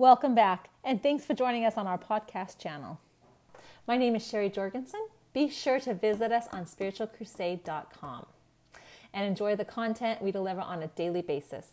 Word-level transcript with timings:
Welcome 0.00 0.34
back, 0.34 0.70
and 0.82 1.02
thanks 1.02 1.26
for 1.26 1.34
joining 1.34 1.66
us 1.66 1.76
on 1.76 1.86
our 1.86 1.98
podcast 1.98 2.56
channel. 2.56 2.98
My 3.86 3.98
name 3.98 4.16
is 4.16 4.26
Sherry 4.26 4.48
Jorgensen. 4.48 5.06
Be 5.34 5.50
sure 5.50 5.78
to 5.80 5.92
visit 5.92 6.32
us 6.32 6.46
on 6.52 6.64
spiritualcrusade.com 6.64 8.24
and 9.12 9.26
enjoy 9.26 9.56
the 9.56 9.66
content 9.66 10.22
we 10.22 10.32
deliver 10.32 10.62
on 10.62 10.82
a 10.82 10.86
daily 10.86 11.20
basis, 11.20 11.72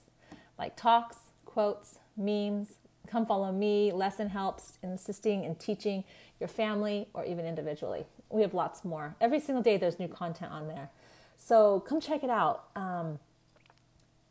like 0.59 0.75
talks, 0.75 1.15
quotes, 1.45 1.99
memes. 2.17 2.73
Come 3.07 3.25
follow 3.25 3.53
me, 3.53 3.93
lesson 3.93 4.27
helps 4.27 4.77
in 4.83 4.89
assisting 4.89 5.45
and 5.45 5.57
teaching 5.57 6.03
your 6.41 6.49
family 6.49 7.07
or 7.13 7.23
even 7.23 7.45
individually. 7.45 8.05
We 8.29 8.41
have 8.41 8.53
lots 8.53 8.83
more. 8.83 9.15
Every 9.21 9.39
single 9.39 9.63
day, 9.63 9.77
there's 9.77 9.99
new 9.99 10.09
content 10.09 10.51
on 10.51 10.67
there. 10.67 10.89
So 11.37 11.79
come 11.79 12.01
check 12.01 12.25
it 12.25 12.29
out. 12.29 12.65
Um, 12.75 13.19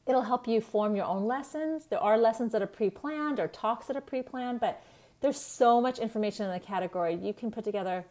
it'll 0.07 0.23
help 0.23 0.47
you 0.47 0.61
form 0.61 0.95
your 0.97 1.05
own 1.05 1.27
lessons. 1.27 1.87
There 1.87 1.99
are 1.99 2.17
lessons 2.17 2.53
that 2.53 2.63
are 2.63 2.67
pre 2.67 2.91
planned 2.91 3.41
or 3.41 3.49
talks 3.49 3.87
that 3.87 3.97
are 3.97 4.01
pre 4.01 4.23
planned, 4.23 4.61
but 4.61 4.83
there's 5.21 5.41
so 5.41 5.81
much 5.81 5.99
information 5.99 6.47
in 6.47 6.53
the 6.53 6.61
category. 6.61 7.15
You 7.15 7.35
can 7.35 7.51
put 7.51 7.65
together 7.65 8.05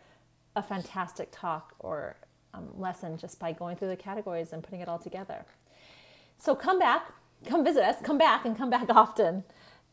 a 0.56 0.64
fantastic 0.64 1.30
talk 1.32 1.74
or 1.80 2.16
um, 2.54 2.70
lesson 2.78 3.18
just 3.18 3.40
by 3.40 3.52
going 3.52 3.76
through 3.76 3.90
the 3.90 3.96
categories 3.96 4.54
and 4.54 4.64
putting 4.64 4.82
it 4.82 4.88
all 4.88 5.00
together. 5.00 5.46
So 6.38 6.56
come 6.56 6.80
back, 6.80 7.12
come 7.46 7.64
visit 7.64 7.84
us, 7.84 7.98
come 8.04 8.18
back, 8.18 8.46
and 8.46 8.58
come 8.58 8.70
back 8.70 8.86
often. 8.90 9.44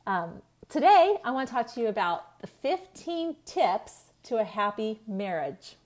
Um, 0.06 0.42
today, 0.68 1.16
I 1.24 1.30
want 1.30 1.48
to 1.48 1.54
talk 1.54 1.72
to 1.74 1.80
you 1.80 1.88
about 1.88 2.40
the 2.40 2.46
15 2.46 3.36
tips 3.44 4.04
to 4.24 4.38
a 4.38 4.44
happy 4.44 5.00
marriage. 5.06 5.76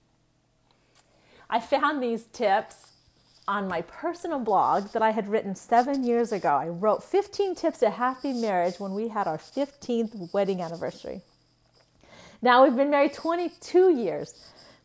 I 1.49 1.61
found 1.61 2.03
these 2.03 2.25
tips 2.25 2.93
on 3.49 3.69
my 3.69 3.83
personal 3.83 4.41
blog 4.41 4.93
that 4.93 5.03
I 5.03 5.11
had 5.11 5.29
written 5.29 5.55
seven 5.55 6.03
years 6.05 6.33
ago. 6.33 6.49
I 6.49 6.69
wrote 6.69 7.05
15 7.05 7.55
tips 7.55 7.79
to 7.79 7.91
happy 7.91 8.33
marriage 8.33 8.81
when 8.81 8.93
we 8.93 9.09
had 9.09 9.29
our 9.29 9.39
15th 9.39 10.33
wedding 10.35 10.61
anniversary. 10.61 11.23
Now 12.43 12.65
we've 12.65 12.77
been 12.77 12.91
married 12.91 13.13
22 13.13 13.93
years. 13.93 14.35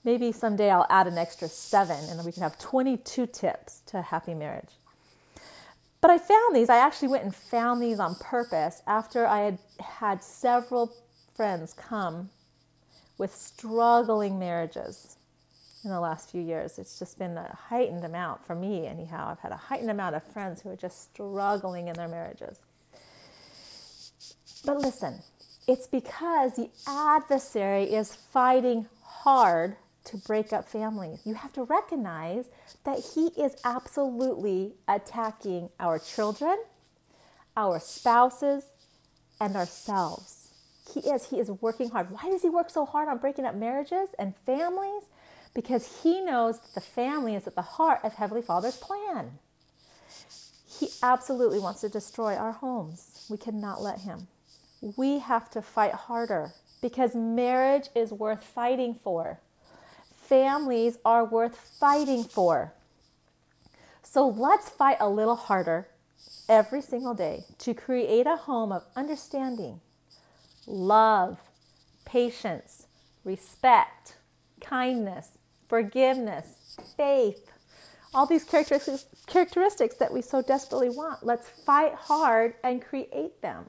Maybe 0.04 0.32
someday 0.32 0.70
I'll 0.70 0.88
add 0.90 1.08
an 1.08 1.18
extra 1.18 1.48
seven 1.48 1.98
and 2.10 2.24
we 2.24 2.32
can 2.32 2.44
have 2.44 2.58
22 2.60 3.26
tips 3.28 3.82
to 3.88 4.02
happy 4.02 4.34
marriage. 4.34 4.70
But 6.00 6.12
I 6.12 6.18
found 6.18 6.56
these, 6.56 6.70
I 6.70 6.78
actually 6.78 7.10
went 7.10 7.24
and 7.24 7.36
found 7.36 7.82
these 7.82 8.00
on 8.00 8.16
purpose 8.16 8.82
after 8.88 9.26
I 9.26 9.42
had 9.42 9.60
had 9.80 10.24
several 10.24 10.94
friends 11.36 11.74
come 11.74 12.30
with 13.18 13.36
struggling 13.36 14.40
marriages 14.40 15.18
in 15.84 15.90
the 15.90 16.00
last 16.00 16.30
few 16.30 16.42
years. 16.42 16.78
It's 16.78 17.00
just 17.00 17.18
been 17.18 17.38
a 17.38 17.58
heightened 17.70 18.04
amount 18.04 18.46
for 18.46 18.56
me, 18.56 18.88
anyhow. 18.88 19.30
I've 19.32 19.40
had 19.40 19.52
a 19.52 19.58
heightened 19.58 19.90
amount 19.90 20.16
of 20.16 20.24
friends 20.24 20.62
who 20.62 20.70
are 20.70 20.76
just 20.76 21.12
struggling 21.12 21.88
in 21.88 21.96
their 21.96 22.08
marriages. 22.08 22.60
But 24.66 24.78
listen, 24.78 25.22
it's 25.68 25.88
because 25.88 26.56
the 26.56 26.70
adversary 26.88 27.84
is 27.86 28.14
fighting 28.14 28.88
hard 29.04 29.76
to 30.04 30.18
break 30.18 30.52
up 30.54 30.68
families. 30.68 31.20
You 31.26 31.36
have 31.36 31.54
to 31.54 31.64
recognize 31.64 32.46
that 32.84 33.00
he 33.16 33.28
is 33.40 33.56
absolutely 33.64 34.74
attacking 34.88 35.70
our 35.80 36.00
children, 36.00 36.58
our 37.56 37.80
spouses, 37.80 38.66
and 39.40 39.56
ourselves. 39.56 40.50
He 40.94 41.00
is. 41.02 41.30
He 41.30 41.40
is 41.40 41.50
working 41.50 41.90
hard. 41.90 42.12
Why 42.12 42.30
does 42.30 42.42
he 42.42 42.50
work 42.50 42.70
so 42.70 42.86
hard 42.86 43.08
on 43.08 43.18
breaking 43.18 43.46
up 43.46 43.56
marriages 43.56 44.10
and 44.20 44.36
families? 44.46 45.04
Because 45.54 46.02
he 46.02 46.22
knows 46.22 46.60
that 46.60 46.74
the 46.74 46.82
family 46.82 47.36
is 47.36 47.48
at 47.48 47.56
the 47.56 47.62
heart 47.62 48.00
of 48.04 48.14
Heavenly 48.14 48.42
Father's 48.42 48.78
plan. 48.78 49.40
He 50.80 50.90
absolutely 51.04 51.60
wants 51.60 51.82
to 51.82 51.90
destroy 51.90 52.36
our 52.36 52.54
homes. 52.54 53.26
We 53.30 53.38
cannot 53.38 53.82
let 53.82 54.00
him. 54.00 54.28
We 54.98 55.20
have 55.20 55.50
to 55.52 55.62
fight 55.62 55.94
harder 55.94 56.54
because 56.82 57.14
marriage 57.14 57.90
is 57.94 58.12
worth 58.12 58.44
fighting 58.44 58.96
for. 58.96 59.40
Families 60.16 60.98
are 61.06 61.26
worth 61.26 61.56
fighting 61.56 62.24
for. 62.24 62.74
So 64.02 64.28
let's 64.28 64.70
fight 64.70 64.98
a 65.00 65.10
little 65.10 65.36
harder 65.36 65.88
every 66.50 66.82
single 66.82 67.14
day 67.14 67.46
to 67.60 67.74
create 67.74 68.26
a 68.26 68.36
home 68.36 68.72
of 68.72 68.84
understanding, 68.96 69.82
love, 70.66 71.40
patience, 72.06 72.88
respect, 73.24 74.16
kindness, 74.60 75.38
forgiveness, 75.72 76.78
faith, 76.98 77.50
all 78.14 78.26
these 78.26 78.44
characteristics, 78.44 79.06
characteristics 79.26 79.96
that 79.96 80.12
we 80.12 80.22
so 80.22 80.42
desperately 80.42 80.90
want. 80.90 81.26
Let's 81.26 81.48
fight 81.48 81.94
hard 81.94 82.56
and 82.62 82.82
create 82.82 83.42
them 83.42 83.64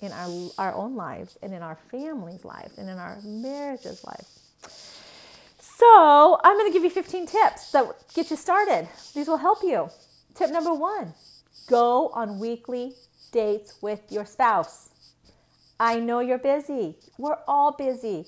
in 0.00 0.12
our, 0.12 0.50
our 0.56 0.74
own 0.76 0.94
lives 0.94 1.36
and 1.42 1.52
in 1.52 1.62
our 1.62 1.76
families' 1.90 2.44
lives 2.44 2.78
and 2.78 2.88
in 2.88 2.96
our 2.96 3.18
marriages' 3.24 4.04
lives. 4.04 4.38
So, 5.58 6.38
I'm 6.44 6.56
going 6.56 6.70
to 6.70 6.72
give 6.72 6.84
you 6.84 6.90
15 6.90 7.26
tips 7.26 7.72
that 7.72 7.86
get 8.14 8.30
you 8.30 8.36
started. 8.36 8.88
These 9.12 9.26
will 9.26 9.36
help 9.36 9.64
you. 9.64 9.90
Tip 10.36 10.52
number 10.52 10.72
one 10.72 11.12
go 11.68 12.10
on 12.10 12.38
weekly 12.38 12.94
dates 13.32 13.82
with 13.82 14.00
your 14.10 14.24
spouse. 14.24 14.90
I 15.78 15.98
know 15.98 16.20
you're 16.20 16.38
busy. 16.38 16.96
We're 17.18 17.38
all 17.46 17.72
busy. 17.72 18.24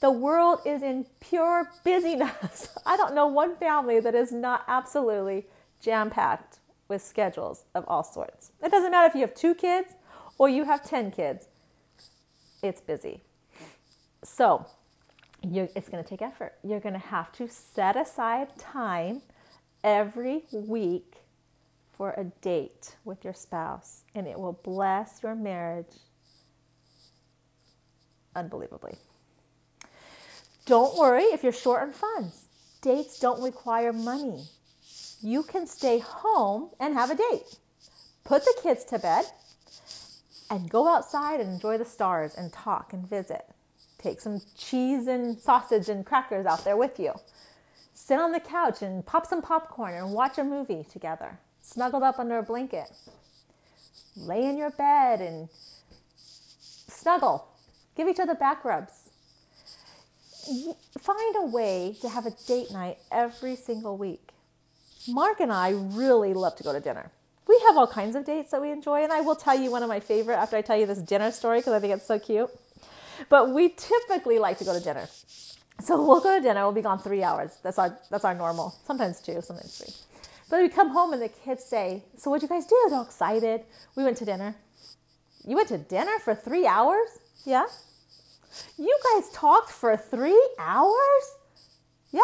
The 0.00 0.10
world 0.10 0.60
is 0.64 0.82
in 0.82 1.06
pure 1.20 1.70
busyness. 1.84 2.68
I 2.86 2.96
don't 2.96 3.14
know 3.14 3.26
one 3.26 3.56
family 3.56 4.00
that 4.00 4.14
is 4.14 4.32
not 4.32 4.64
absolutely 4.66 5.46
jam 5.80 6.10
packed 6.10 6.58
with 6.88 7.02
schedules 7.02 7.64
of 7.74 7.84
all 7.86 8.02
sorts. 8.02 8.52
It 8.62 8.70
doesn't 8.70 8.90
matter 8.90 9.08
if 9.08 9.14
you 9.14 9.20
have 9.22 9.34
two 9.34 9.54
kids 9.54 9.94
or 10.38 10.48
you 10.48 10.64
have 10.64 10.84
10 10.84 11.10
kids, 11.10 11.48
it's 12.62 12.80
busy. 12.80 13.22
So, 14.22 14.66
it's 15.42 15.88
going 15.88 16.02
to 16.02 16.08
take 16.08 16.22
effort. 16.22 16.54
You're 16.62 16.80
going 16.80 16.94
to 16.94 16.98
have 16.98 17.32
to 17.32 17.48
set 17.48 17.96
aside 17.96 18.56
time 18.58 19.22
every 19.84 20.44
week 20.52 21.16
for 21.92 22.10
a 22.12 22.24
date 22.42 22.96
with 23.04 23.24
your 23.24 23.32
spouse, 23.32 24.02
and 24.14 24.26
it 24.26 24.38
will 24.38 24.60
bless 24.64 25.22
your 25.22 25.34
marriage 25.34 25.94
unbelievably. 28.36 28.96
Don't 30.66 30.96
worry 30.96 31.24
if 31.24 31.42
you're 31.42 31.52
short 31.52 31.82
on 31.82 31.92
funds. 31.92 32.44
Dates 32.82 33.18
don't 33.18 33.42
require 33.42 33.92
money. 33.92 34.44
You 35.20 35.42
can 35.42 35.66
stay 35.66 35.98
home 35.98 36.70
and 36.78 36.94
have 36.94 37.10
a 37.10 37.16
date. 37.16 37.58
Put 38.24 38.44
the 38.44 38.56
kids 38.62 38.84
to 38.86 38.98
bed 38.98 39.24
and 40.50 40.70
go 40.70 40.88
outside 40.88 41.40
and 41.40 41.50
enjoy 41.50 41.78
the 41.78 41.84
stars 41.84 42.34
and 42.34 42.52
talk 42.52 42.92
and 42.92 43.08
visit. 43.08 43.46
Take 43.98 44.20
some 44.20 44.40
cheese 44.56 45.06
and 45.06 45.38
sausage 45.38 45.88
and 45.88 46.04
crackers 46.04 46.46
out 46.46 46.64
there 46.64 46.76
with 46.76 46.98
you. 47.00 47.12
Sit 47.94 48.18
on 48.18 48.32
the 48.32 48.40
couch 48.40 48.82
and 48.82 49.06
pop 49.06 49.26
some 49.26 49.42
popcorn 49.42 49.94
and 49.94 50.12
watch 50.12 50.38
a 50.38 50.44
movie 50.44 50.84
together, 50.84 51.38
snuggled 51.60 52.02
up 52.02 52.18
under 52.18 52.38
a 52.38 52.42
blanket. 52.42 52.90
Lay 54.16 54.44
in 54.44 54.56
your 54.56 54.70
bed 54.70 55.20
and 55.20 55.48
snuggle 56.16 57.48
Give 57.96 58.08
each 58.08 58.20
other 58.20 58.34
back 58.34 58.64
rubs. 58.64 59.10
Find 60.98 61.36
a 61.36 61.46
way 61.46 61.96
to 62.00 62.08
have 62.08 62.26
a 62.26 62.30
date 62.46 62.70
night 62.70 62.98
every 63.10 63.56
single 63.56 63.96
week. 63.96 64.30
Mark 65.08 65.40
and 65.40 65.52
I 65.52 65.70
really 65.70 66.34
love 66.34 66.56
to 66.56 66.62
go 66.62 66.72
to 66.72 66.80
dinner. 66.80 67.10
We 67.48 67.60
have 67.66 67.76
all 67.76 67.86
kinds 67.86 68.16
of 68.16 68.24
dates 68.24 68.50
that 68.50 68.60
we 68.60 68.70
enjoy, 68.70 69.02
and 69.02 69.12
I 69.12 69.20
will 69.20 69.36
tell 69.36 69.58
you 69.58 69.70
one 69.70 69.82
of 69.82 69.88
my 69.88 70.00
favorite 70.00 70.36
after 70.36 70.56
I 70.56 70.62
tell 70.62 70.76
you 70.76 70.86
this 70.86 70.98
dinner 70.98 71.30
story 71.30 71.60
because 71.60 71.72
I 71.72 71.80
think 71.80 71.94
it's 71.94 72.06
so 72.06 72.18
cute. 72.18 72.50
But 73.28 73.50
we 73.50 73.70
typically 73.70 74.38
like 74.38 74.58
to 74.58 74.64
go 74.64 74.76
to 74.76 74.82
dinner. 74.82 75.08
So 75.80 76.04
we'll 76.04 76.20
go 76.20 76.36
to 76.36 76.42
dinner. 76.42 76.62
We'll 76.62 76.72
be 76.72 76.82
gone 76.82 76.98
three 76.98 77.22
hours. 77.22 77.58
That's 77.62 77.78
our 77.78 77.98
that's 78.10 78.24
our 78.24 78.34
normal. 78.34 78.74
Sometimes 78.86 79.20
two, 79.20 79.40
sometimes 79.40 79.78
three. 79.78 79.94
But 80.50 80.60
we 80.60 80.68
come 80.68 80.90
home 80.90 81.12
and 81.12 81.22
the 81.22 81.28
kids 81.28 81.64
say, 81.64 82.02
"So 82.16 82.30
what'd 82.30 82.42
you 82.42 82.48
guys 82.48 82.66
do?" 82.66 82.76
They're 82.88 82.98
all 82.98 83.04
excited. 83.04 83.64
We 83.94 84.04
went 84.04 84.16
to 84.18 84.24
dinner. 84.24 84.56
You 85.44 85.56
went 85.56 85.68
to 85.68 85.78
dinner 85.78 86.18
for 86.24 86.34
three 86.34 86.66
hours? 86.66 87.08
Yeah. 87.46 87.66
You 88.76 88.98
guys 89.14 89.30
talked 89.30 89.70
for 89.70 89.96
three 89.96 90.48
hours? 90.58 91.36
Yeah. 92.10 92.22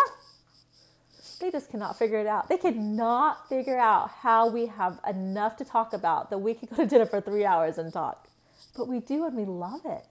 They 1.40 1.50
just 1.50 1.70
cannot 1.70 1.96
figure 1.96 2.18
it 2.18 2.26
out. 2.26 2.48
They 2.48 2.56
cannot 2.56 3.48
figure 3.48 3.78
out 3.78 4.10
how 4.10 4.48
we 4.48 4.66
have 4.66 4.98
enough 5.08 5.56
to 5.58 5.64
talk 5.64 5.92
about 5.92 6.30
that 6.30 6.38
we 6.38 6.54
can 6.54 6.68
go 6.70 6.76
to 6.82 6.86
dinner 6.86 7.06
for 7.06 7.20
three 7.20 7.44
hours 7.44 7.78
and 7.78 7.92
talk. 7.92 8.28
But 8.76 8.88
we 8.88 8.98
do 8.98 9.24
and 9.24 9.36
we 9.36 9.44
love 9.44 9.82
it. 9.84 10.04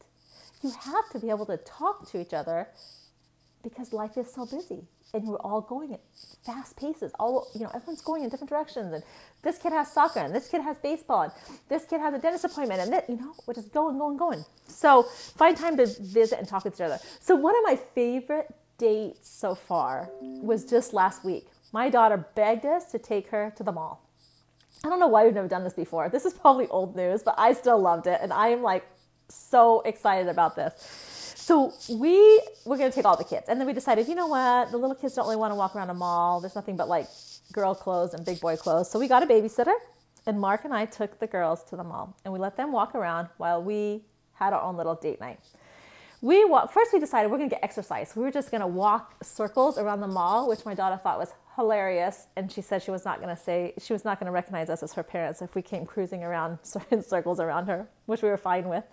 You 0.64 0.72
have 0.72 1.10
to 1.12 1.20
be 1.20 1.30
able 1.30 1.46
to 1.48 1.58
talk 1.58 2.10
to 2.12 2.22
each 2.22 2.34
other 2.34 2.68
because 3.64 3.92
life 3.92 4.18
is 4.18 4.32
so 4.32 4.46
busy 4.46 4.88
and 5.14 5.24
we're 5.26 5.38
all 5.38 5.62
going 5.62 5.94
at 5.94 6.02
fast 6.46 6.78
paces. 6.78 7.12
All 7.20 7.48
you 7.54 7.62
know, 7.62 7.72
everyone's 7.74 8.02
going 8.02 8.24
in 8.24 8.30
different 8.30 8.50
directions. 8.50 8.94
And 8.94 9.04
this 9.42 9.58
kid 9.58 9.72
has 9.74 9.92
soccer, 9.92 10.20
and 10.20 10.34
this 10.34 10.48
kid 10.48 10.62
has 10.62 10.78
baseball, 10.78 11.24
and 11.24 11.32
this 11.70 11.86
kid 11.86 12.00
has 12.00 12.14
a 12.14 12.20
dentist 12.20 12.46
appointment, 12.46 12.82
and 12.82 13.04
you 13.08 13.18
know, 13.18 13.34
we're 13.46 13.54
just 13.54 13.72
going, 13.74 13.98
going, 13.98 14.18
going. 14.18 14.46
So 14.68 15.04
find 15.04 15.58
time 15.58 15.78
to 15.78 15.86
visit 15.86 16.40
and 16.40 16.48
talk 16.48 16.64
with 16.64 16.76
each 16.76 16.82
other. 16.82 17.00
So 17.20 17.36
one 17.36 17.56
of 17.56 17.64
my 17.64 17.76
favorite 17.76 18.54
dates 18.78 19.30
so 19.30 19.56
far 19.56 20.10
was 20.22 20.66
just 20.66 20.94
last 20.94 21.24
week. 21.24 21.48
My 21.72 21.90
daughter 21.90 22.26
begged 22.36 22.66
us 22.66 22.92
to 22.92 23.00
take 23.00 23.30
her 23.30 23.54
to 23.56 23.64
the 23.64 23.72
mall. 23.72 24.08
I 24.84 24.90
don't 24.90 25.00
know 25.00 25.08
why 25.08 25.26
we've 25.26 25.34
never 25.34 25.48
done 25.48 25.64
this 25.64 25.74
before. 25.74 26.10
This 26.10 26.26
is 26.26 26.34
probably 26.34 26.68
old 26.68 26.96
news, 26.96 27.22
but 27.22 27.36
I 27.38 27.54
still 27.54 27.80
loved 27.80 28.08
it, 28.08 28.20
and 28.22 28.34
I 28.34 28.50
am 28.50 28.64
like 28.64 28.86
so 29.30 29.82
excited 29.82 30.28
about 30.28 30.56
this. 30.56 31.11
So 31.52 31.74
we 31.90 32.42
were 32.64 32.78
going 32.78 32.90
to 32.90 32.96
take 32.96 33.04
all 33.04 33.18
the 33.18 33.26
kids, 33.26 33.50
and 33.50 33.60
then 33.60 33.68
we 33.68 33.74
decided, 33.74 34.08
you 34.08 34.16
know 34.16 34.28
what, 34.28 34.72
the 34.72 34.78
little 34.78 34.96
kids 34.96 35.16
don't 35.16 35.26
really 35.26 35.36
want 35.36 35.52
to 35.52 35.56
walk 35.56 35.76
around 35.76 35.90
a 35.90 35.94
mall. 35.94 36.40
There's 36.40 36.56
nothing 36.56 36.78
but 36.78 36.88
like 36.88 37.08
girl 37.52 37.76
clothes 37.76 38.14
and 38.14 38.26
big 38.26 38.40
boy 38.40 38.56
clothes. 38.56 38.90
So 38.90 38.98
we 38.98 39.10
got 39.10 39.22
a 39.22 39.26
babysitter, 39.26 39.74
and 40.26 40.40
Mark 40.40 40.64
and 40.64 40.74
I 40.74 40.86
took 40.86 41.20
the 41.20 41.28
girls 41.28 41.66
to 41.66 41.76
the 41.76 41.84
mall, 41.84 42.16
and 42.24 42.34
we 42.34 42.40
let 42.40 42.56
them 42.56 42.72
walk 42.72 42.96
around 42.96 43.28
while 43.36 43.62
we 43.62 44.02
had 44.32 44.54
our 44.54 44.62
own 44.62 44.78
little 44.78 44.96
date 44.96 45.20
night. 45.20 45.42
We 46.22 46.42
first 46.72 46.94
we 46.94 47.00
decided 47.00 47.30
we're 47.30 47.38
going 47.38 47.50
to 47.50 47.56
get 47.56 47.66
exercise. 47.66 48.14
We 48.16 48.24
were 48.24 48.32
just 48.32 48.50
going 48.50 48.62
to 48.62 48.68
walk 48.68 49.22
circles 49.22 49.78
around 49.78 50.00
the 50.00 50.08
mall, 50.08 50.48
which 50.48 50.64
my 50.64 50.74
daughter 50.74 50.96
thought 51.04 51.20
was 51.20 51.34
hilarious. 51.58 52.28
And 52.38 52.50
she 52.50 52.62
said 52.62 52.82
she 52.82 52.92
was 52.92 53.04
not 53.04 53.22
going 53.22 53.36
to 53.36 53.42
say, 53.42 53.74
she 53.78 53.92
was 53.92 54.06
not 54.06 54.22
going 54.22 54.28
to 54.28 54.32
recognize 54.32 54.70
us 54.70 54.84
as 54.84 54.94
her 54.94 55.04
parents 55.04 55.42
if 55.42 55.54
we 55.54 55.62
came 55.62 55.86
cruising 55.86 56.24
around 56.24 56.60
in 56.92 57.04
circles 57.04 57.42
around 57.42 57.66
her, 57.66 57.90
which 58.06 58.22
we 58.22 58.30
were 58.30 58.38
fine 58.38 58.70
with. 58.70 58.86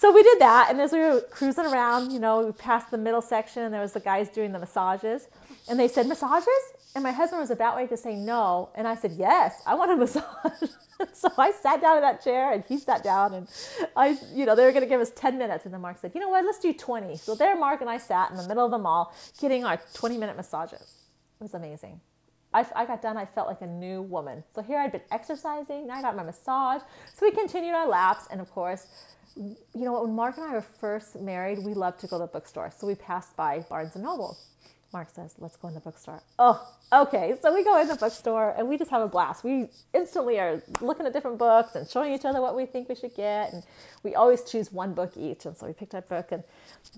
So 0.00 0.10
we 0.10 0.22
did 0.22 0.38
that. 0.38 0.68
And 0.70 0.80
as 0.80 0.92
we 0.92 0.98
were 0.98 1.20
cruising 1.30 1.66
around, 1.66 2.10
you 2.10 2.20
know, 2.20 2.40
we 2.40 2.52
passed 2.52 2.90
the 2.90 2.96
middle 2.96 3.20
section 3.20 3.64
and 3.64 3.74
there 3.74 3.82
was 3.82 3.92
the 3.92 4.00
guys 4.00 4.30
doing 4.30 4.50
the 4.50 4.58
massages. 4.58 5.28
And 5.68 5.78
they 5.78 5.88
said, 5.88 6.06
massages? 6.06 6.48
And 6.94 7.04
my 7.04 7.12
husband 7.12 7.38
was 7.38 7.50
about 7.50 7.76
ready 7.76 7.88
to 7.88 7.98
say 7.98 8.16
no. 8.16 8.70
And 8.74 8.88
I 8.88 8.94
said, 8.94 9.12
yes, 9.18 9.60
I 9.66 9.74
want 9.74 9.90
a 9.90 9.96
massage. 10.04 10.70
so 11.12 11.28
I 11.36 11.52
sat 11.52 11.82
down 11.82 11.98
in 11.98 12.02
that 12.02 12.24
chair 12.24 12.50
and 12.50 12.64
he 12.66 12.78
sat 12.78 13.04
down 13.04 13.34
and 13.34 13.46
I, 13.94 14.16
you 14.32 14.46
know, 14.46 14.56
they 14.56 14.64
were 14.64 14.72
going 14.72 14.84
to 14.84 14.88
give 14.88 15.02
us 15.02 15.10
10 15.10 15.36
minutes. 15.36 15.66
And 15.66 15.74
then 15.74 15.82
Mark 15.82 15.98
said, 15.98 16.12
you 16.14 16.20
know 16.22 16.30
what, 16.30 16.46
let's 16.46 16.60
do 16.60 16.72
20. 16.72 17.18
So 17.18 17.34
there, 17.34 17.54
Mark 17.54 17.82
and 17.82 17.90
I 17.90 17.98
sat 17.98 18.30
in 18.30 18.38
the 18.38 18.48
middle 18.48 18.64
of 18.64 18.70
the 18.70 18.78
mall 18.78 19.14
getting 19.38 19.66
our 19.66 19.78
20 19.92 20.16
minute 20.16 20.34
massages. 20.34 20.94
It 21.40 21.42
was 21.42 21.52
amazing. 21.52 22.00
I, 22.54 22.64
I 22.74 22.86
got 22.86 23.02
done, 23.02 23.18
I 23.18 23.26
felt 23.26 23.48
like 23.48 23.60
a 23.60 23.66
new 23.66 24.00
woman. 24.00 24.44
So 24.54 24.62
here 24.62 24.78
I'd 24.78 24.92
been 24.92 25.02
exercising, 25.12 25.88
now 25.88 25.96
I 25.96 26.02
got 26.02 26.16
my 26.16 26.22
massage. 26.22 26.80
So 27.14 27.26
we 27.26 27.32
continued 27.32 27.74
our 27.74 27.86
laps. 27.86 28.28
And 28.30 28.40
of 28.40 28.50
course, 28.50 28.86
you 29.36 29.56
know, 29.74 30.02
when 30.02 30.14
Mark 30.14 30.36
and 30.36 30.46
I 30.46 30.54
were 30.54 30.62
first 30.62 31.20
married, 31.20 31.58
we 31.64 31.74
loved 31.74 32.00
to 32.00 32.06
go 32.06 32.18
to 32.18 32.24
the 32.24 32.28
bookstore. 32.28 32.72
So 32.76 32.86
we 32.86 32.94
passed 32.94 33.36
by 33.36 33.60
Barnes 33.60 33.94
and 33.94 34.04
Noble. 34.04 34.38
Mark 34.92 35.08
says, 35.10 35.36
let's 35.38 35.56
go 35.56 35.68
in 35.68 35.74
the 35.74 35.80
bookstore. 35.80 36.20
Oh, 36.38 36.68
okay. 36.92 37.36
So 37.40 37.54
we 37.54 37.62
go 37.62 37.80
in 37.80 37.86
the 37.86 37.94
bookstore 37.94 38.54
and 38.58 38.68
we 38.68 38.76
just 38.76 38.90
have 38.90 39.02
a 39.02 39.06
blast. 39.06 39.44
We 39.44 39.68
instantly 39.94 40.40
are 40.40 40.60
looking 40.80 41.06
at 41.06 41.12
different 41.12 41.38
books 41.38 41.76
and 41.76 41.88
showing 41.88 42.12
each 42.12 42.24
other 42.24 42.40
what 42.40 42.56
we 42.56 42.66
think 42.66 42.88
we 42.88 42.96
should 42.96 43.14
get. 43.14 43.52
And 43.52 43.62
we 44.02 44.16
always 44.16 44.42
choose 44.42 44.72
one 44.72 44.92
book 44.92 45.12
each. 45.16 45.46
And 45.46 45.56
so 45.56 45.66
we 45.66 45.74
picked 45.74 45.94
our 45.94 46.00
book. 46.00 46.32
And 46.32 46.42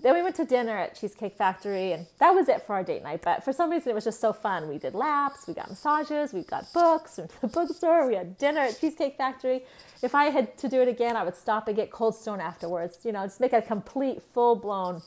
then 0.01 0.15
we 0.15 0.23
went 0.23 0.35
to 0.37 0.45
dinner 0.45 0.75
at 0.75 0.99
Cheesecake 0.99 1.37
Factory. 1.37 1.91
And 1.91 2.07
that 2.17 2.31
was 2.31 2.49
it 2.49 2.65
for 2.65 2.73
our 2.73 2.83
date 2.83 3.03
night. 3.03 3.21
But 3.21 3.43
for 3.43 3.53
some 3.53 3.69
reason, 3.69 3.91
it 3.91 3.95
was 3.95 4.05
just 4.05 4.19
so 4.19 4.33
fun. 4.33 4.67
We 4.67 4.79
did 4.79 4.95
laps, 4.95 5.47
we 5.47 5.53
got 5.53 5.69
massages, 5.69 6.33
we 6.33 6.41
got 6.41 6.73
books, 6.73 7.17
we 7.17 7.21
went 7.21 7.31
to 7.33 7.41
the 7.41 7.47
bookstore, 7.47 8.07
we 8.07 8.15
had 8.15 8.39
dinner 8.39 8.61
at 8.61 8.79
Cheesecake 8.79 9.17
Factory. 9.17 9.65
If 10.01 10.15
I 10.15 10.25
had 10.25 10.57
to 10.57 10.67
do 10.67 10.81
it 10.81 10.87
again, 10.87 11.15
I 11.15 11.23
would 11.23 11.35
stop 11.35 11.67
and 11.67 11.75
get 11.75 11.91
Cold 11.91 12.15
Stone 12.15 12.41
afterwards. 12.41 12.99
You 13.03 13.11
know, 13.11 13.23
just 13.23 13.39
make 13.39 13.53
a 13.53 13.61
complete, 13.61 14.23
full 14.33 14.55
blown 14.55 15.03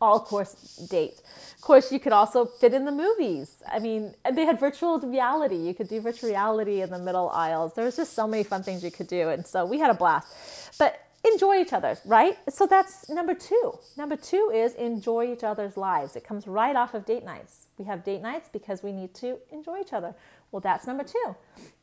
all 0.00 0.20
course 0.20 0.76
date. 0.90 1.22
Of 1.54 1.60
course, 1.60 1.90
you 1.90 2.00
could 2.00 2.12
also 2.12 2.44
fit 2.44 2.74
in 2.74 2.84
the 2.84 2.92
movies. 2.92 3.62
I 3.70 3.78
mean, 3.78 4.14
and 4.24 4.36
they 4.36 4.44
had 4.44 4.60
virtual 4.60 4.98
reality. 5.00 5.56
You 5.56 5.74
could 5.74 5.88
do 5.88 6.00
virtual 6.00 6.30
reality 6.30 6.82
in 6.82 6.90
the 6.90 6.98
middle 6.98 7.30
aisles. 7.30 7.74
There 7.74 7.84
was 7.84 7.96
just 7.96 8.14
so 8.14 8.26
many 8.26 8.42
fun 8.42 8.62
things 8.62 8.84
you 8.84 8.90
could 8.90 9.08
do. 9.08 9.30
And 9.30 9.46
so 9.46 9.64
we 9.64 9.78
had 9.78 9.90
a 9.90 9.94
blast. 9.94 10.78
But 10.78 11.00
enjoy 11.24 11.56
each 11.56 11.72
other, 11.72 11.98
right? 12.04 12.36
So 12.48 12.66
that's 12.66 13.08
number 13.08 13.34
two. 13.34 13.78
Number 13.96 14.16
two 14.16 14.50
is 14.54 14.74
enjoy 14.74 15.32
each 15.32 15.44
other's 15.44 15.76
lives. 15.76 16.16
It 16.16 16.24
comes 16.24 16.46
right 16.46 16.76
off 16.76 16.94
of 16.94 17.04
date 17.04 17.24
nights. 17.24 17.66
We 17.78 17.84
have 17.86 18.04
date 18.04 18.22
nights 18.22 18.48
because 18.52 18.82
we 18.82 18.92
need 18.92 19.14
to 19.14 19.38
enjoy 19.50 19.80
each 19.80 19.92
other. 19.92 20.14
Well, 20.52 20.60
that's 20.60 20.86
number 20.86 21.04
two. 21.04 21.34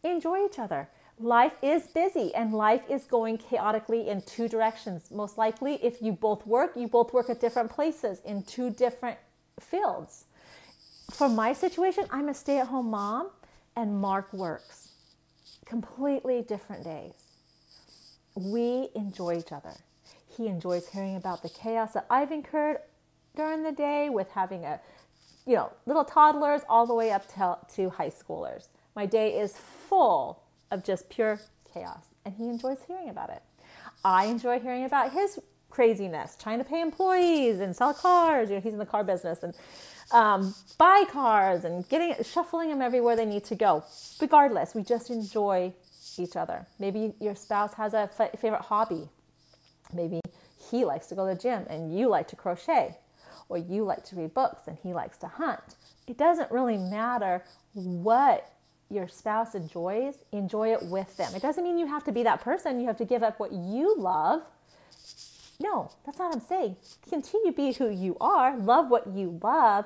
Enjoy 0.03 0.45
each 0.45 0.59
other 0.59 0.87
life 1.19 1.55
is 1.61 1.87
busy 1.87 2.33
and 2.35 2.53
life 2.53 2.83
is 2.89 3.05
going 3.05 3.37
chaotically 3.37 4.09
in 4.09 4.21
two 4.23 4.47
directions. 4.47 5.11
Most 5.11 5.37
likely, 5.37 5.75
if 5.83 6.01
you 6.01 6.11
both 6.11 6.45
work, 6.45 6.73
you 6.75 6.87
both 6.87 7.13
work 7.13 7.29
at 7.29 7.39
different 7.39 7.71
places 7.71 8.19
in 8.25 8.43
two 8.43 8.69
different 8.69 9.17
fields. 9.59 10.25
For 11.11 11.29
my 11.29 11.53
situation, 11.53 12.05
I'm 12.11 12.29
a 12.29 12.33
stay 12.33 12.59
at 12.59 12.67
home 12.67 12.89
mom 12.89 13.29
and 13.75 13.99
Mark 13.99 14.31
works. 14.33 14.89
Completely 15.65 16.41
different 16.41 16.83
days. 16.83 17.13
We 18.35 18.89
enjoy 18.95 19.37
each 19.37 19.51
other. 19.51 19.73
He 20.27 20.47
enjoys 20.47 20.87
hearing 20.87 21.15
about 21.15 21.43
the 21.43 21.49
chaos 21.49 21.93
that 21.93 22.07
I've 22.09 22.31
incurred 22.31 22.77
during 23.35 23.63
the 23.63 23.71
day 23.71 24.09
with 24.09 24.29
having 24.31 24.65
a, 24.65 24.79
you 25.45 25.55
know, 25.55 25.71
little 25.85 26.03
toddlers 26.03 26.61
all 26.67 26.87
the 26.87 26.93
way 26.93 27.11
up 27.11 27.27
to, 27.35 27.57
to 27.75 27.89
high 27.89 28.09
schoolers. 28.09 28.67
My 28.95 29.05
day 29.05 29.39
is 29.39 29.57
full 29.57 30.42
of 30.73 30.83
just 30.83 31.09
pure 31.09 31.39
chaos. 31.73 32.05
And 32.25 32.33
he 32.33 32.49
enjoys 32.49 32.79
hearing 32.87 33.09
about 33.09 33.29
it. 33.29 33.41
I 34.03 34.25
enjoy 34.25 34.59
hearing 34.59 34.85
about 34.85 35.11
his 35.11 35.39
craziness, 35.69 36.35
trying 36.35 36.59
to 36.59 36.63
pay 36.63 36.81
employees 36.81 37.59
and 37.59 37.75
sell 37.75 37.93
cars. 37.93 38.49
You 38.49 38.55
know, 38.55 38.61
he's 38.61 38.73
in 38.73 38.79
the 38.79 38.85
car 38.85 39.03
business 39.03 39.43
and 39.43 39.55
um, 40.11 40.53
buy 40.77 41.03
cars 41.09 41.65
and 41.65 41.87
getting 41.89 42.15
shuffling 42.23 42.69
them 42.69 42.81
everywhere 42.81 43.15
they 43.15 43.25
need 43.25 43.43
to 43.45 43.55
go. 43.55 43.83
Regardless, 44.21 44.75
we 44.75 44.83
just 44.83 45.09
enjoy 45.09 45.73
each 46.17 46.35
other. 46.35 46.67
Maybe 46.79 47.13
your 47.19 47.35
spouse 47.35 47.73
has 47.73 47.93
a 47.93 48.09
f- 48.17 48.39
favorite 48.39 48.61
hobby. 48.61 49.09
Maybe 49.93 50.19
he 50.69 50.85
likes 50.85 51.07
to 51.07 51.15
go 51.15 51.27
to 51.27 51.35
the 51.35 51.41
gym 51.41 51.65
and 51.69 51.97
you 51.97 52.07
like 52.07 52.27
to 52.29 52.35
crochet, 52.35 52.97
or 53.49 53.57
you 53.57 53.83
like 53.83 54.03
to 54.05 54.15
read 54.15 54.33
books 54.33 54.67
and 54.67 54.77
he 54.83 54.93
likes 54.93 55.17
to 55.17 55.27
hunt. 55.27 55.75
It 56.07 56.17
doesn't 56.17 56.51
really 56.51 56.77
matter 56.77 57.43
what 57.73 58.52
your 58.93 59.07
spouse 59.07 59.55
enjoys, 59.55 60.15
enjoy 60.31 60.73
it 60.73 60.83
with 60.83 61.15
them. 61.17 61.33
It 61.35 61.41
doesn't 61.41 61.63
mean 61.63 61.77
you 61.77 61.87
have 61.87 62.03
to 62.05 62.11
be 62.11 62.23
that 62.23 62.41
person. 62.41 62.79
You 62.79 62.87
have 62.87 62.97
to 62.97 63.05
give 63.05 63.23
up 63.23 63.39
what 63.39 63.51
you 63.51 63.95
love. 63.97 64.41
No, 65.59 65.91
that's 66.05 66.19
not 66.19 66.29
what 66.29 66.35
I'm 66.35 66.41
saying. 66.41 66.75
Continue 67.07 67.51
to 67.51 67.55
be 67.55 67.73
who 67.73 67.89
you 67.89 68.17
are, 68.19 68.57
love 68.57 68.89
what 68.89 69.07
you 69.07 69.39
love, 69.41 69.85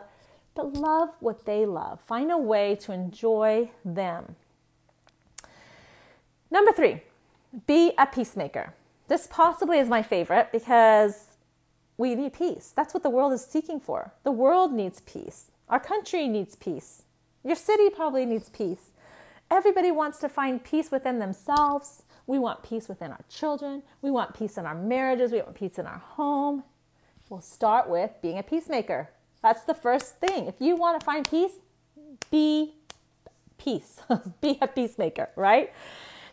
but 0.56 0.74
love 0.74 1.10
what 1.20 1.46
they 1.46 1.66
love. 1.66 2.00
Find 2.02 2.32
a 2.32 2.38
way 2.38 2.76
to 2.82 2.92
enjoy 2.92 3.70
them. 3.86 4.36
Number 6.50 6.72
three, 6.72 7.02
be 7.68 7.94
a 7.98 8.06
peacemaker. 8.06 8.74
This 9.08 9.28
possibly 9.30 9.80
is 9.80 9.88
my 9.88 10.02
favorite 10.02 10.52
because 10.52 11.38
we 11.98 12.16
need 12.16 12.34
peace. 12.34 12.74
That's 12.76 12.94
what 12.94 13.04
the 13.04 13.10
world 13.10 13.34
is 13.34 13.46
seeking 13.46 13.80
for. 13.80 14.14
The 14.24 14.32
world 14.32 14.74
needs 14.74 15.02
peace. 15.02 15.52
Our 15.70 15.80
country 15.80 16.28
needs 16.28 16.56
peace. 16.56 17.04
Your 17.44 17.56
city 17.56 17.90
probably 17.90 18.26
needs 18.26 18.50
peace. 18.50 18.92
Everybody 19.50 19.92
wants 19.92 20.20
to 20.20 20.30
find 20.30 20.64
peace 20.64 20.92
within 20.92 21.20
themselves. 21.20 22.04
We 22.26 22.38
want 22.38 22.64
peace 22.64 22.90
within 22.90 23.12
our 23.12 23.24
children. 23.30 23.84
We 24.02 24.12
want 24.12 24.34
peace 24.38 24.58
in 24.58 24.66
our 24.66 24.76
marriages. 24.76 25.32
We 25.32 25.42
want 25.42 25.56
peace 25.56 25.80
in 25.80 25.88
our 25.88 26.00
home. 26.00 26.64
We'll 27.30 27.42
start 27.42 27.90
with 27.90 28.12
being 28.22 28.38
a 28.38 28.44
peacemaker. 28.44 29.10
That's 29.42 29.64
the 29.64 29.74
first 29.74 30.20
thing. 30.20 30.48
If 30.48 30.56
you 30.60 30.76
want 30.76 31.00
to 31.00 31.06
find 31.06 31.30
peace, 31.30 31.54
be 32.30 32.76
peace. 33.58 34.00
be 34.42 34.58
a 34.62 34.68
peacemaker, 34.68 35.30
right? 35.36 35.72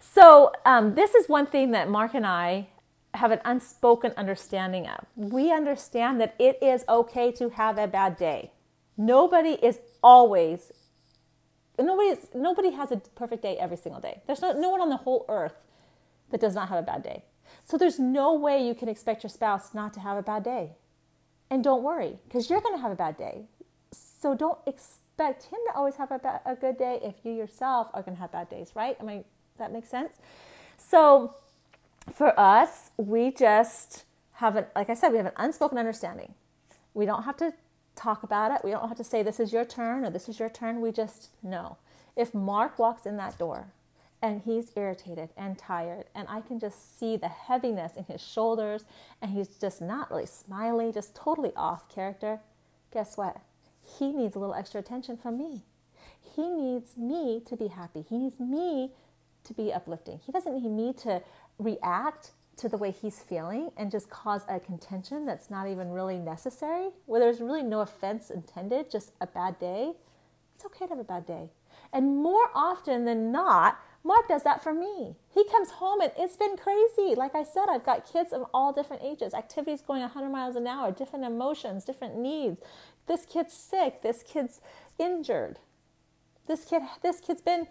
So, 0.00 0.52
um, 0.64 0.94
this 0.94 1.14
is 1.14 1.28
one 1.28 1.47
thing 1.47 1.73
that 1.73 1.88
Mark 1.88 2.14
and 2.14 2.26
I 2.26 2.68
have 3.14 3.30
an 3.30 3.40
unspoken 3.44 4.12
understanding 4.16 4.87
of. 4.88 5.06
We 5.16 5.52
understand 5.52 6.21
that 6.21 6.35
it 6.38 6.59
is 6.61 6.85
okay 6.88 7.30
to 7.33 7.50
have 7.50 7.78
a 7.78 7.87
bad 7.87 8.16
day. 8.16 8.50
Nobody 8.97 9.50
is 9.50 9.78
always 10.02 10.73
nobody 11.82 12.20
nobody 12.34 12.70
has 12.70 12.92
a 12.92 12.98
perfect 13.16 13.42
day 13.42 13.56
every 13.58 13.76
single 13.76 14.00
day. 14.00 14.20
There's 14.26 14.40
no, 14.40 14.52
no 14.52 14.70
one 14.70 14.80
on 14.80 14.88
the 14.88 14.96
whole 14.96 15.24
earth 15.28 15.56
that 16.30 16.40
does 16.40 16.54
not 16.54 16.68
have 16.68 16.78
a 16.78 16.82
bad 16.82 17.02
day. 17.02 17.24
So 17.64 17.76
there's 17.76 17.98
no 17.98 18.34
way 18.34 18.66
you 18.66 18.74
can 18.74 18.88
expect 18.88 19.22
your 19.22 19.30
spouse 19.30 19.74
not 19.74 19.92
to 19.94 20.00
have 20.00 20.16
a 20.16 20.22
bad 20.22 20.44
day. 20.44 20.72
And 21.50 21.62
don't 21.62 21.82
worry, 21.82 22.18
because 22.26 22.48
you're 22.48 22.60
going 22.60 22.74
to 22.74 22.80
have 22.80 22.92
a 22.92 22.96
bad 22.96 23.16
day. 23.16 23.46
So 23.92 24.34
don't 24.34 24.58
expect 24.66 25.44
him 25.44 25.58
to 25.68 25.76
always 25.76 25.96
have 25.96 26.10
a, 26.10 26.40
a 26.46 26.54
good 26.54 26.78
day 26.78 27.00
if 27.02 27.16
you 27.24 27.32
yourself 27.32 27.88
are 27.92 28.02
going 28.02 28.16
to 28.16 28.20
have 28.20 28.32
bad 28.32 28.48
days, 28.48 28.72
right? 28.74 28.96
I 29.00 29.04
mean, 29.04 29.24
that 29.58 29.72
makes 29.72 29.88
sense. 29.88 30.14
So 30.76 31.34
for 32.12 32.38
us, 32.38 32.90
we 32.96 33.30
just 33.30 34.04
have 34.32 34.56
an, 34.56 34.66
like 34.74 34.90
I 34.90 34.94
said, 34.94 35.10
we 35.10 35.18
have 35.18 35.26
an 35.26 35.32
unspoken 35.36 35.78
understanding. 35.78 36.34
We 36.94 37.06
don't 37.06 37.22
have 37.24 37.36
to 37.38 37.52
talk 37.94 38.22
about 38.22 38.50
it. 38.52 38.64
We 38.64 38.70
don't 38.70 38.88
have 38.88 38.96
to 38.96 39.04
say, 39.04 39.22
this 39.22 39.40
is 39.40 39.52
your 39.52 39.64
turn 39.64 40.04
or 40.04 40.10
this 40.10 40.28
is 40.28 40.38
your 40.38 40.48
turn. 40.48 40.80
We 40.80 40.92
just 40.92 41.28
know. 41.42 41.76
If 42.16 42.34
Mark 42.34 42.78
walks 42.78 43.06
in 43.06 43.16
that 43.16 43.38
door 43.38 43.66
and 44.22 44.42
he's 44.42 44.72
irritated 44.76 45.30
and 45.36 45.58
tired, 45.58 46.06
and 46.14 46.26
I 46.28 46.40
can 46.40 46.58
just 46.58 46.98
see 46.98 47.16
the 47.16 47.28
heaviness 47.28 47.96
in 47.96 48.04
his 48.04 48.22
shoulders, 48.22 48.84
and 49.20 49.30
he's 49.30 49.48
just 49.48 49.82
not 49.82 50.10
really 50.10 50.26
smiling, 50.26 50.92
just 50.92 51.14
totally 51.14 51.52
off 51.56 51.88
character, 51.88 52.40
guess 52.92 53.16
what? 53.16 53.36
He 53.98 54.12
needs 54.12 54.34
a 54.34 54.38
little 54.38 54.54
extra 54.54 54.80
attention 54.80 55.16
from 55.16 55.36
me. 55.36 55.62
He 56.34 56.48
needs 56.48 56.96
me 56.96 57.42
to 57.46 57.56
be 57.56 57.66
happy. 57.68 58.04
He 58.08 58.16
needs 58.16 58.40
me 58.40 58.92
to 59.44 59.52
be 59.52 59.72
uplifting. 59.72 60.20
He 60.24 60.32
doesn't 60.32 60.54
need 60.54 60.70
me 60.70 60.92
to 61.02 61.22
react 61.58 62.30
to 62.56 62.68
the 62.68 62.76
way 62.76 62.90
he's 62.90 63.20
feeling 63.20 63.70
and 63.76 63.90
just 63.90 64.11
cause 64.11 64.42
a 64.49 64.61
contention 64.61 65.26
that's 65.26 65.50
not 65.50 65.68
even 65.68 65.90
really 65.90 66.18
necessary, 66.18 66.90
where 67.06 67.20
there's 67.20 67.40
really 67.40 67.62
no 67.62 67.80
offense 67.80 68.30
intended, 68.30 68.90
just 68.90 69.12
a 69.20 69.26
bad 69.26 69.58
day, 69.58 69.92
it's 70.54 70.64
okay 70.64 70.87
to 70.87 70.90
have 70.90 70.99
a 70.99 71.04
bad 71.04 71.26
day. 71.26 71.50
And 71.92 72.16
more 72.16 72.50
often 72.54 73.04
than 73.04 73.32
not, 73.32 73.78
Mark 74.04 74.28
does 74.28 74.42
that 74.42 74.62
for 74.62 74.73
me. 74.73 75.16
He 75.32 75.49
comes 75.49 75.70
home 75.70 76.00
and 76.00 76.12
it's 76.18 76.37
been 76.37 76.56
crazy. 76.56 77.14
Like 77.14 77.34
I 77.34 77.42
said, 77.42 77.66
I've 77.70 77.87
got 77.87 78.11
kids 78.11 78.32
of 78.32 78.44
all 78.52 78.73
different 78.73 79.02
ages, 79.02 79.32
activities 79.32 79.80
going 79.80 80.02
100 80.02 80.28
miles 80.28 80.56
an 80.56 80.66
hour, 80.66 80.92
different 80.92 81.25
emotions, 81.25 81.84
different 81.84 82.16
needs. 82.16 82.61
This 83.06 83.25
kid's 83.25 83.54
sick. 83.54 84.02
This 84.02 84.23
kid's 84.23 84.61
injured. 84.99 85.58
This 86.46 86.64
kid, 86.66 86.82
this 87.02 87.20
kid's 87.20 87.40
been 87.40 87.66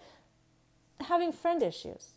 having 1.02 1.32
friend 1.32 1.62
issues, 1.62 2.12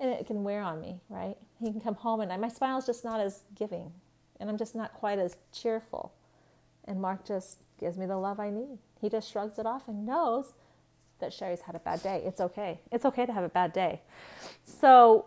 and 0.00 0.10
it 0.10 0.26
can 0.26 0.42
wear 0.42 0.62
on 0.62 0.80
me. 0.80 1.00
Right? 1.08 1.36
He 1.60 1.70
can 1.70 1.80
come 1.80 1.94
home 1.94 2.20
and 2.20 2.40
my 2.40 2.48
smile 2.48 2.78
is 2.78 2.86
just 2.86 3.04
not 3.04 3.20
as 3.20 3.42
giving, 3.54 3.92
and 4.40 4.50
I'm 4.50 4.56
just 4.56 4.74
not 4.74 4.94
quite 4.94 5.18
as 5.18 5.36
cheerful. 5.52 6.12
And 6.86 7.00
Mark 7.00 7.24
just 7.24 7.58
gives 7.78 7.96
me 7.96 8.06
the 8.06 8.16
love 8.16 8.40
I 8.40 8.50
need. 8.50 8.78
He 9.00 9.08
just 9.08 9.30
shrugs 9.30 9.58
it 9.58 9.66
off 9.66 9.86
and 9.86 10.04
knows 10.04 10.54
that 11.20 11.32
Sherry's 11.32 11.60
had 11.60 11.74
a 11.74 11.78
bad 11.78 12.02
day. 12.02 12.22
It's 12.24 12.40
okay. 12.40 12.80
It's 12.90 13.04
okay 13.04 13.26
to 13.26 13.32
have 13.32 13.44
a 13.44 13.48
bad 13.48 13.72
day. 13.72 14.00
So 14.64 15.26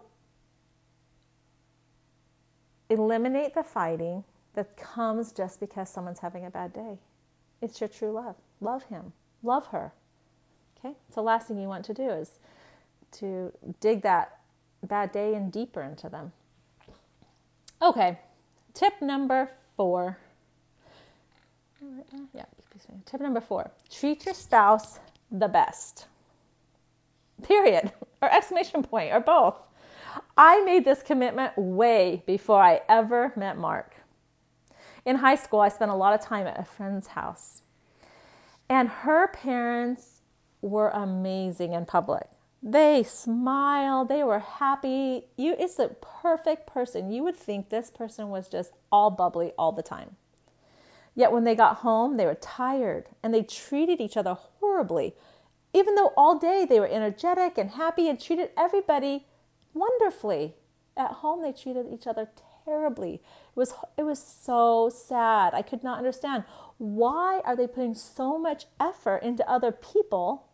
eliminate 2.90 3.54
the 3.54 3.64
fighting 3.64 4.24
that 4.56 4.76
comes 4.78 5.32
just 5.32 5.60
because 5.60 5.90
someone's 5.90 6.20
having 6.20 6.46
a 6.46 6.50
bad 6.50 6.74
day. 6.74 7.00
It's 7.62 7.80
your 7.80 7.88
true 7.88 8.12
love. 8.12 8.36
Love 8.62 8.84
him. 8.84 9.14
Love 9.42 9.68
her. 9.68 9.94
Okay? 10.78 10.96
So 11.10 11.16
the 11.16 11.24
last 11.24 11.48
thing 11.48 11.58
you 11.58 11.68
want 11.68 11.86
to 11.86 11.94
do 11.94 12.10
is 12.10 12.40
to 13.14 13.52
dig 13.80 14.02
that 14.02 14.40
bad 14.88 15.12
day 15.12 15.36
and 15.36 15.52
deeper 15.52 15.82
into 15.82 16.10
them. 16.10 16.32
Okay. 17.82 18.18
Tip 18.74 19.02
number 19.02 19.52
four. 19.78 20.18
Yeah, 22.34 22.46
tip 23.06 23.22
number 23.22 23.42
four. 23.42 23.72
Treat 23.92 24.26
your 24.26 24.34
spouse 24.34 25.00
the 25.32 25.48
best. 25.48 26.08
Period. 27.44 27.92
Or 28.22 28.34
exclamation 28.34 28.84
point, 28.84 29.12
or 29.12 29.20
both. 29.20 29.56
I 30.38 30.64
made 30.64 30.86
this 30.86 31.04
commitment 31.04 31.58
way 31.58 32.24
before 32.26 32.62
I 32.62 32.80
ever 32.88 33.34
met 33.36 33.58
Mark. 33.58 33.96
In 35.06 35.18
high 35.18 35.36
school, 35.36 35.60
I 35.60 35.68
spent 35.68 35.92
a 35.92 35.94
lot 35.94 36.14
of 36.14 36.26
time 36.26 36.48
at 36.48 36.58
a 36.58 36.64
friend's 36.64 37.08
house, 37.08 37.64
and 38.70 38.88
her 38.88 39.28
parents 39.28 40.22
were 40.62 40.88
amazing 40.92 41.74
in 41.74 41.86
public. 41.86 42.30
They 42.66 43.04
smiled, 43.04 44.08
they 44.08 44.24
were 44.24 44.40
happy. 44.40 45.26
You 45.36 45.54
it's 45.60 45.76
the 45.76 45.90
perfect 46.00 46.66
person. 46.66 47.12
You 47.12 47.22
would 47.24 47.36
think 47.36 47.68
this 47.68 47.92
person 47.92 48.30
was 48.30 48.48
just 48.48 48.72
all 48.90 49.12
bubbly 49.12 49.52
all 49.58 49.74
the 49.74 49.84
time. 49.84 50.16
Yet 51.14 51.34
when 51.34 51.44
they 51.44 51.56
got 51.56 51.78
home, 51.78 52.16
they 52.16 52.26
were 52.26 52.36
tired 52.36 53.10
and 53.22 53.34
they 53.34 53.44
treated 53.44 54.00
each 54.00 54.16
other 54.16 54.34
horribly, 54.34 55.14
even 55.74 55.96
though 55.96 56.14
all 56.16 56.40
day 56.40 56.66
they 56.66 56.80
were 56.80 56.88
energetic 56.88 57.58
and 57.58 57.72
happy 57.72 58.08
and 58.08 58.18
treated 58.18 58.52
everybody 58.58 59.28
wonderfully. 59.74 60.56
At 60.96 61.12
home, 61.12 61.42
they 61.42 61.52
treated 61.52 61.88
each 61.92 62.08
other 62.08 62.30
terribly. 62.64 63.16
It 63.16 63.22
was, 63.56 63.74
it 63.98 64.04
was 64.04 64.20
so 64.20 64.90
sad. 64.90 65.54
I 65.54 65.64
could 65.64 65.84
not 65.84 65.98
understand. 65.98 66.46
Why 66.78 67.42
are 67.44 67.58
they 67.58 67.68
putting 67.68 67.96
so 67.96 68.38
much 68.38 68.68
effort 68.80 69.18
into 69.18 69.48
other 69.50 69.72
people 69.72 70.46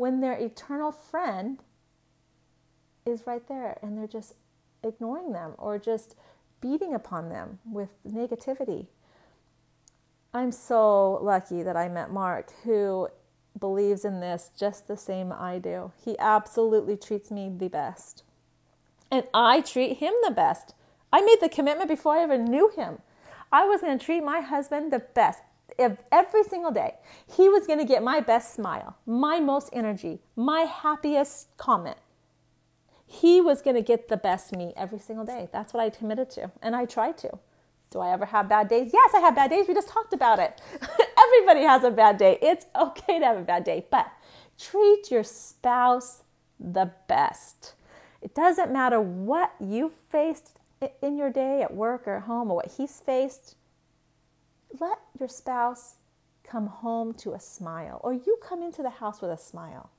when 0.00 0.22
their 0.22 0.32
eternal 0.32 0.90
friend 0.90 1.58
is 3.04 3.26
right 3.26 3.46
there 3.48 3.78
and 3.82 3.98
they're 3.98 4.06
just 4.06 4.32
ignoring 4.82 5.32
them 5.32 5.52
or 5.58 5.78
just 5.78 6.16
beating 6.62 6.94
upon 6.94 7.28
them 7.28 7.58
with 7.70 7.90
negativity? 8.08 8.86
I'm 10.32 10.52
so 10.52 11.18
lucky 11.22 11.62
that 11.62 11.76
I 11.76 11.90
met 11.90 12.10
Mark, 12.10 12.50
who 12.64 13.08
believes 13.58 14.06
in 14.06 14.20
this 14.20 14.50
just 14.58 14.88
the 14.88 14.96
same 14.96 15.32
I 15.32 15.58
do. 15.58 15.92
He 16.02 16.18
absolutely 16.18 16.96
treats 16.96 17.30
me 17.30 17.52
the 17.54 17.68
best. 17.68 18.22
And 19.10 19.24
I 19.34 19.60
treat 19.60 19.98
him 19.98 20.14
the 20.24 20.30
best. 20.30 20.72
I 21.12 21.20
made 21.20 21.40
the 21.42 21.50
commitment 21.50 21.90
before 21.90 22.14
I 22.14 22.22
ever 22.22 22.38
knew 22.38 22.70
him. 22.70 23.00
I 23.52 23.66
was 23.66 23.82
going 23.82 23.98
to 23.98 24.02
treat 24.02 24.24
my 24.24 24.40
husband 24.40 24.94
the 24.94 25.00
best 25.00 25.40
every 25.78 26.44
single 26.44 26.70
day. 26.70 26.94
He 27.36 27.48
was 27.48 27.66
going 27.66 27.78
to 27.78 27.84
get 27.84 28.02
my 28.02 28.20
best 28.20 28.54
smile, 28.54 28.96
my 29.06 29.40
most 29.40 29.70
energy, 29.72 30.20
my 30.36 30.60
happiest 30.60 31.56
comment. 31.56 31.98
He 33.06 33.40
was 33.40 33.60
going 33.60 33.76
to 33.76 33.82
get 33.82 34.08
the 34.08 34.16
best 34.16 34.54
me 34.56 34.72
every 34.76 34.98
single 34.98 35.24
day. 35.24 35.48
That's 35.52 35.74
what 35.74 35.82
I 35.82 35.90
committed 35.90 36.30
to, 36.30 36.50
and 36.62 36.76
I 36.76 36.84
tried 36.84 37.18
to. 37.18 37.38
Do 37.90 37.98
I 37.98 38.12
ever 38.12 38.24
have 38.26 38.48
bad 38.48 38.68
days? 38.68 38.90
Yes, 38.92 39.10
I 39.14 39.18
have 39.18 39.34
bad 39.34 39.50
days. 39.50 39.66
We 39.66 39.74
just 39.74 39.88
talked 39.88 40.12
about 40.12 40.38
it. 40.38 40.60
Everybody 41.26 41.62
has 41.62 41.82
a 41.82 41.90
bad 41.90 42.18
day. 42.18 42.38
It's 42.40 42.66
okay 42.76 43.18
to 43.18 43.24
have 43.24 43.38
a 43.38 43.42
bad 43.42 43.64
day, 43.64 43.84
but 43.90 44.06
treat 44.56 45.10
your 45.10 45.24
spouse 45.24 46.22
the 46.60 46.92
best. 47.08 47.74
It 48.22 48.34
doesn't 48.34 48.72
matter 48.72 49.00
what 49.00 49.54
you 49.58 49.92
faced 50.10 50.58
in 51.02 51.16
your 51.16 51.30
day 51.30 51.62
at 51.62 51.74
work 51.74 52.06
or 52.06 52.16
at 52.16 52.22
home 52.22 52.50
or 52.50 52.56
what 52.56 52.72
he's 52.76 53.00
faced. 53.00 53.56
Let 54.78 54.98
your 55.18 55.28
spouse 55.28 55.96
come 56.44 56.66
home 56.66 57.14
to 57.14 57.32
a 57.32 57.40
smile, 57.40 58.00
or 58.02 58.12
you 58.12 58.38
come 58.42 58.62
into 58.62 58.82
the 58.82 58.90
house 58.90 59.20
with 59.20 59.30
a 59.30 59.36
smile. 59.36 59.90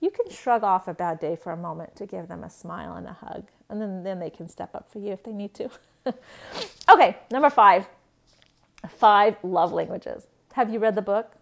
You 0.00 0.10
can 0.10 0.30
shrug 0.30 0.64
off 0.64 0.88
a 0.88 0.94
bad 0.94 1.20
day 1.20 1.36
for 1.36 1.52
a 1.52 1.56
moment 1.56 1.94
to 1.96 2.06
give 2.06 2.28
them 2.28 2.42
a 2.42 2.50
smile 2.50 2.94
and 2.94 3.06
a 3.06 3.12
hug, 3.12 3.48
and 3.68 3.80
then, 3.80 4.02
then 4.02 4.18
they 4.18 4.30
can 4.30 4.48
step 4.48 4.74
up 4.74 4.90
for 4.90 4.98
you 4.98 5.12
if 5.12 5.22
they 5.22 5.32
need 5.32 5.54
to. 5.54 5.70
okay, 6.88 7.18
number 7.30 7.50
five 7.50 7.86
five 8.88 9.36
love 9.42 9.72
languages. 9.72 10.26
Have 10.54 10.72
you 10.72 10.78
read 10.78 10.96
the 10.96 11.02
book? 11.02 11.32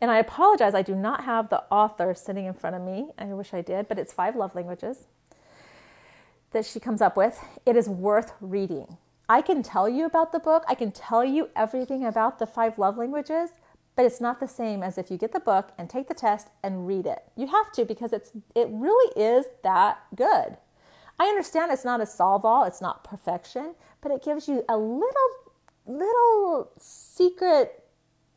And 0.00 0.10
I 0.10 0.18
apologize, 0.18 0.74
I 0.74 0.82
do 0.82 0.94
not 0.94 1.24
have 1.24 1.48
the 1.48 1.62
author 1.70 2.14
sitting 2.14 2.46
in 2.46 2.54
front 2.54 2.76
of 2.76 2.82
me. 2.82 3.08
I 3.18 3.26
wish 3.26 3.54
I 3.54 3.62
did, 3.62 3.88
but 3.88 3.98
it's 3.98 4.12
five 4.12 4.36
love 4.36 4.54
languages 4.54 5.04
that 6.52 6.66
she 6.66 6.80
comes 6.80 7.00
up 7.00 7.16
with. 7.16 7.38
It 7.64 7.76
is 7.76 7.88
worth 7.88 8.32
reading. 8.40 8.96
I 9.28 9.42
can 9.42 9.62
tell 9.62 9.88
you 9.88 10.06
about 10.06 10.32
the 10.32 10.38
book, 10.38 10.64
I 10.68 10.74
can 10.74 10.92
tell 10.92 11.24
you 11.24 11.50
everything 11.56 12.04
about 12.04 12.38
the 12.38 12.46
five 12.46 12.78
love 12.78 12.96
languages, 12.96 13.50
but 13.96 14.04
it's 14.04 14.20
not 14.20 14.38
the 14.38 14.46
same 14.46 14.82
as 14.82 14.98
if 14.98 15.10
you 15.10 15.16
get 15.16 15.32
the 15.32 15.40
book 15.40 15.72
and 15.78 15.90
take 15.90 16.06
the 16.06 16.14
test 16.14 16.48
and 16.62 16.86
read 16.86 17.06
it. 17.06 17.24
You 17.34 17.48
have 17.48 17.72
to 17.72 17.84
because 17.84 18.12
it's 18.12 18.30
it 18.54 18.68
really 18.70 19.12
is 19.20 19.46
that 19.64 19.98
good. 20.14 20.58
I 21.18 21.24
understand 21.24 21.72
it's 21.72 21.84
not 21.84 22.00
a 22.00 22.06
solve 22.06 22.44
all, 22.44 22.64
it's 22.64 22.82
not 22.82 23.02
perfection, 23.02 23.74
but 24.02 24.12
it 24.12 24.22
gives 24.22 24.48
you 24.48 24.64
a 24.68 24.76
little, 24.76 25.30
little 25.86 26.70
secret 26.76 27.84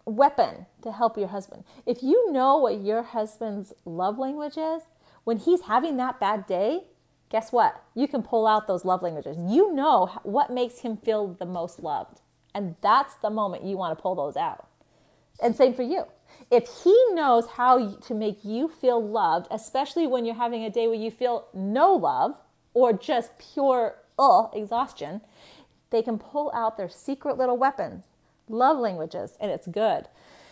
weapon 0.05 0.65
to 0.81 0.91
help 0.91 1.17
your 1.17 1.27
husband. 1.27 1.65
If 1.86 2.01
you 2.01 2.31
know 2.31 2.58
what 2.58 2.81
your 2.81 3.03
husband's 3.03 3.74
love 3.86 4.17
language 4.17 4.58
is, 4.58 4.84
when 5.25 5.38
he's 5.38 5.62
having 5.62 5.98
that 5.98 6.19
bad 6.19 6.48
day, 6.48 6.86
guess 7.29 7.51
what? 7.51 7.83
You 7.95 8.07
can 8.07 8.24
pull 8.24 8.48
out 8.48 8.67
those 8.67 8.86
love 8.86 9.01
languages. 9.01 9.38
You 9.39 9.74
know 9.74 10.07
what 10.24 10.51
makes 10.51 10.79
him 10.79 10.98
feel 10.98 11.27
the 11.27 11.45
most 11.45 11.79
loved. 11.79 12.21
And 12.55 12.75
that's 12.81 13.15
the 13.15 13.29
moment 13.29 13.63
you 13.63 13.77
want 13.77 13.98
to 13.98 14.01
pull 14.01 14.15
those 14.15 14.36
out. 14.36 14.67
And 15.41 15.55
same 15.55 15.74
for 15.74 15.83
you. 15.83 16.05
If 16.51 16.67
he 16.83 16.95
knows 17.12 17.48
how 17.48 17.93
to 17.93 18.13
make 18.13 18.43
you 18.43 18.67
feel 18.67 19.01
loved, 19.05 19.48
especially 19.51 20.07
when 20.07 20.25
you're 20.25 20.36
having 20.36 20.63
a 20.63 20.69
day 20.69 20.88
where 20.88 20.95
you 20.95 21.12
feel 21.12 21.48
no 21.53 21.93
love 21.93 22.39
or 22.74 22.93
just 22.93 23.31
pure 23.53 23.95
uh, 24.17 24.48
exhaustion, 24.53 25.21
they 25.91 26.01
can 26.01 26.17
pull 26.17 26.51
out 26.53 26.77
their 26.77 26.89
secret 26.89 27.38
little 27.38 27.57
weapons, 27.57 28.05
love 28.48 28.77
languages, 28.77 29.38
and 29.39 29.51
it's 29.51 29.67
good. 29.67 30.07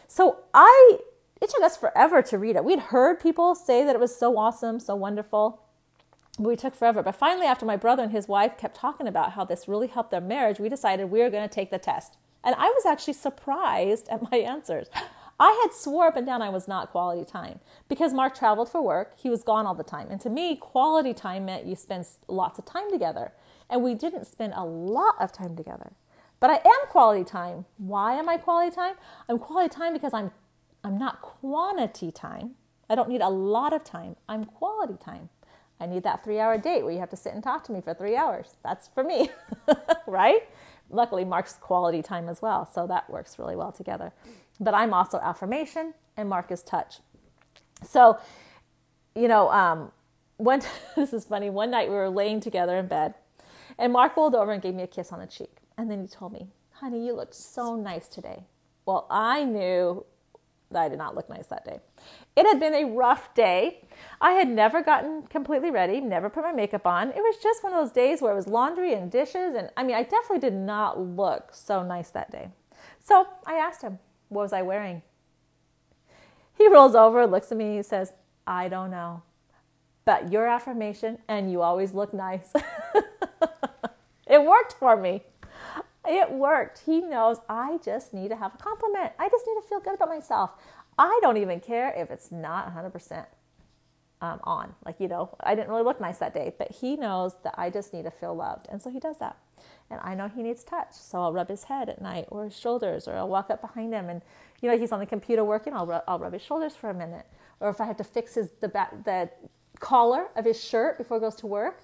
So 0.07 0.38
I, 0.53 1.00
it 1.41 1.50
took 1.50 1.63
us 1.63 1.77
forever 1.77 2.22
to 2.24 2.38
read 2.38 2.55
it. 2.55 2.63
We'd 2.63 2.79
heard 2.79 3.19
people 3.19 3.55
say 3.55 3.84
that 3.84 3.96
it 3.96 4.00
was 4.00 4.15
so 4.15 4.38
awesome, 4.38 4.79
so 4.79 4.96
wonderful. 4.96 5.62
We 6.38 6.56
took 6.56 6.75
forever. 6.75 7.01
But 7.01 7.15
finally, 7.15 7.48
after 7.48 7.65
my 7.65 7.77
brother 7.77 8.03
and 8.03 8.12
his 8.12 8.27
wife 8.27 8.58
kept 8.58 8.75
talking 8.75 9.08
about 9.08 9.32
how 9.32 9.44
this 9.44 9.67
really 9.67 9.88
helped 9.88 10.12
their 10.12 10.22
marriage, 10.22 10.60
we 10.60 10.70
decided 10.70 11.10
we 11.10 11.20
were 11.20 11.29
going 11.29 11.48
to 11.48 11.53
take 11.53 11.72
the 11.72 11.79
test. 11.79 12.17
And 12.44 12.56
I 12.58 12.70
was 12.70 12.86
actually 12.86 13.13
surprised 13.13 14.08
at 14.10 14.32
my 14.32 14.38
answers. 14.53 14.88
I 15.39 15.60
had 15.63 15.74
swore 15.74 16.08
up 16.08 16.15
and 16.15 16.25
down 16.25 16.41
I 16.41 16.50
was 16.50 16.67
not 16.67 16.89
quality 16.89 17.24
time 17.24 17.60
because 17.88 18.13
Mark 18.13 18.36
traveled 18.36 18.70
for 18.70 18.82
work. 18.82 19.13
He 19.17 19.29
was 19.29 19.44
gone 19.44 19.67
all 19.67 19.75
the 19.75 19.84
time. 19.84 20.08
And 20.10 20.20
to 20.22 20.29
me, 20.29 20.56
quality 20.56 21.13
time 21.13 21.46
meant 21.46 21.65
you 21.65 21.75
spend 21.75 22.08
lots 22.27 22.58
of 22.58 22.65
time 22.65 22.89
together. 22.89 23.34
And 23.70 23.84
we 23.84 23.94
didn't 23.94 24.25
spend 24.25 24.53
a 24.56 24.63
lot 24.65 25.15
of 25.20 25.32
time 25.32 25.56
together. 25.56 25.91
But 26.39 26.50
I 26.50 26.56
am 26.56 26.88
quality 26.89 27.24
time. 27.24 27.65
Why 27.77 28.15
am 28.15 28.29
I 28.29 28.38
quality 28.38 28.75
time? 28.75 28.96
I'm 29.27 29.39
quality 29.39 29.74
time 29.74 29.94
because 29.94 30.13
I'm 30.13 30.32
I'm 30.84 30.98
not 30.98 31.22
quantity 31.22 32.12
time. 32.12 32.51
I 32.89 32.96
don't 32.96 33.10
need 33.10 33.22
a 33.22 33.29
lot 33.29 33.74
of 33.74 33.84
time. 33.84 34.15
I'm 34.29 34.46
quality 34.46 34.96
time. 35.03 35.29
I 35.79 35.86
need 35.86 36.03
that 36.03 36.24
3-hour 36.25 36.57
date 36.57 36.84
where 36.84 36.91
you 36.91 37.00
have 37.00 37.10
to 37.12 37.15
sit 37.15 37.34
and 37.34 37.43
talk 37.43 37.63
to 37.65 37.72
me 37.72 37.81
for 37.81 37.93
3 37.93 38.15
hours. 38.15 38.55
That's 38.63 38.88
for 38.88 39.03
me. 39.03 39.29
right? 40.07 40.41
Luckily 40.89 41.25
Mark's 41.25 41.53
quality 41.53 42.01
time 42.01 42.29
as 42.29 42.41
well, 42.41 42.65
so 42.65 42.88
that 42.88 43.10
works 43.10 43.38
really 43.38 43.55
well 43.55 43.72
together. 43.72 44.13
But 44.60 44.74
I'm 44.74 44.93
also 44.93 45.19
affirmation 45.19 45.93
and 46.15 46.29
Mark 46.29 46.51
is 46.51 46.63
touch. 46.63 47.00
So, 47.84 48.17
you 49.15 49.27
know, 49.27 49.51
um, 49.51 49.91
one 50.38 50.62
this 50.96 51.13
is 51.13 51.25
funny. 51.25 51.50
One 51.50 51.69
night 51.69 51.89
we 51.89 51.96
were 51.96 52.10
laying 52.10 52.39
together 52.39 52.77
in 52.77 52.88
bed 52.88 53.13
and 53.77 53.93
Mark 53.93 54.17
rolled 54.17 54.36
over 54.36 54.51
and 54.51 54.62
gave 54.62 54.74
me 54.74 54.84
a 54.84 54.88
kiss 54.88 55.12
on 55.12 55.19
the 55.19 55.27
cheek. 55.27 55.57
And 55.77 55.89
then 55.91 56.01
he 56.01 56.07
told 56.07 56.34
me, 56.34 56.48
honey, 56.72 57.05
you 57.05 57.13
look 57.13 57.34
so 57.34 57.75
nice 57.75 58.07
today. 58.07 58.46
Well, 58.86 59.05
I 59.10 59.43
knew 59.43 60.05
I 60.75 60.89
did 60.89 60.97
not 60.97 61.15
look 61.15 61.29
nice 61.29 61.47
that 61.47 61.63
day. 61.63 61.79
It 62.36 62.45
had 62.45 62.59
been 62.59 62.74
a 62.74 62.86
rough 62.86 63.33
day. 63.33 63.88
I 64.19 64.31
had 64.31 64.50
never 64.50 64.83
gotten 64.83 65.24
completely 65.24 65.71
ready, 65.71 66.01
never 66.01 66.29
put 66.29 66.43
my 66.43 66.51
makeup 66.51 66.86
on. 66.86 67.09
It 67.09 67.17
was 67.17 67.38
just 67.41 67.63
one 67.63 67.74
of 67.74 67.79
those 67.79 67.91
days 67.91 68.21
where 68.21 68.33
it 68.33 68.36
was 68.36 68.47
laundry 68.47 68.93
and 68.93 69.09
dishes. 69.09 69.55
And 69.55 69.69
I 69.77 69.83
mean, 69.83 69.95
I 69.95 70.03
definitely 70.03 70.39
did 70.39 70.53
not 70.53 71.00
look 71.00 71.53
so 71.53 71.83
nice 71.83 72.09
that 72.09 72.31
day. 72.31 72.50
So 73.00 73.27
I 73.45 73.55
asked 73.55 73.81
him, 73.81 74.00
What 74.29 74.41
was 74.41 74.53
I 74.53 74.62
wearing? 74.62 75.01
He 76.57 76.67
rolls 76.67 76.95
over, 76.95 77.25
looks 77.27 77.51
at 77.51 77.57
me, 77.57 77.81
says, 77.83 78.13
I 78.45 78.67
don't 78.67 78.91
know. 78.91 79.21
But 80.05 80.31
your 80.31 80.47
affirmation, 80.47 81.19
and 81.27 81.51
you 81.51 81.62
always 81.62 81.93
look 81.93 82.13
nice. 82.13 82.51
it 84.27 84.43
worked 84.43 84.74
for 84.74 84.97
me. 84.97 85.24
It 86.07 86.31
worked. 86.31 86.79
He 86.85 87.01
knows 87.01 87.37
I 87.49 87.79
just 87.83 88.13
need 88.13 88.29
to 88.29 88.35
have 88.35 88.55
a 88.55 88.57
compliment. 88.57 89.11
I 89.19 89.29
just 89.29 89.45
need 89.45 89.61
to 89.61 89.67
feel 89.67 89.79
good 89.79 89.95
about 89.95 90.09
myself. 90.09 90.51
I 90.97 91.19
don't 91.21 91.37
even 91.37 91.59
care 91.59 91.93
if 91.95 92.09
it's 92.09 92.31
not 92.31 92.73
100% 92.73 93.25
um, 94.21 94.39
on. 94.43 94.73
Like, 94.85 94.99
you 94.99 95.07
know, 95.07 95.35
I 95.41 95.53
didn't 95.55 95.69
really 95.69 95.83
look 95.83 96.01
nice 96.01 96.17
that 96.19 96.33
day, 96.33 96.53
but 96.57 96.71
he 96.71 96.95
knows 96.95 97.35
that 97.43 97.55
I 97.57 97.69
just 97.69 97.93
need 97.93 98.03
to 98.03 98.11
feel 98.11 98.35
loved. 98.35 98.67
And 98.69 98.81
so 98.81 98.89
he 98.89 98.99
does 98.99 99.17
that. 99.19 99.37
And 99.89 99.99
I 100.03 100.15
know 100.15 100.27
he 100.27 100.43
needs 100.43 100.63
touch. 100.63 100.93
So 100.93 101.19
I'll 101.19 101.33
rub 101.33 101.49
his 101.49 101.63
head 101.63 101.89
at 101.89 102.01
night 102.01 102.25
or 102.29 102.45
his 102.45 102.57
shoulders, 102.57 103.07
or 103.07 103.15
I'll 103.15 103.27
walk 103.27 103.49
up 103.49 103.61
behind 103.61 103.93
him 103.93 104.09
and, 104.09 104.21
you 104.61 104.69
know, 104.69 104.77
he's 104.77 104.91
on 104.91 104.99
the 104.99 105.05
computer 105.05 105.43
working, 105.43 105.73
I'll, 105.73 106.03
I'll 106.07 106.19
rub 106.19 106.33
his 106.33 106.41
shoulders 106.41 106.75
for 106.75 106.89
a 106.89 106.93
minute. 106.93 107.25
Or 107.59 107.69
if 107.69 107.79
I 107.79 107.85
have 107.85 107.97
to 107.97 108.03
fix 108.03 108.35
his, 108.35 108.49
the, 108.59 108.67
back, 108.67 109.03
the 109.03 109.29
collar 109.79 110.27
of 110.35 110.45
his 110.45 110.61
shirt 110.61 110.97
before 110.97 111.17
he 111.17 111.21
goes 111.21 111.35
to 111.35 111.47
work, 111.47 111.81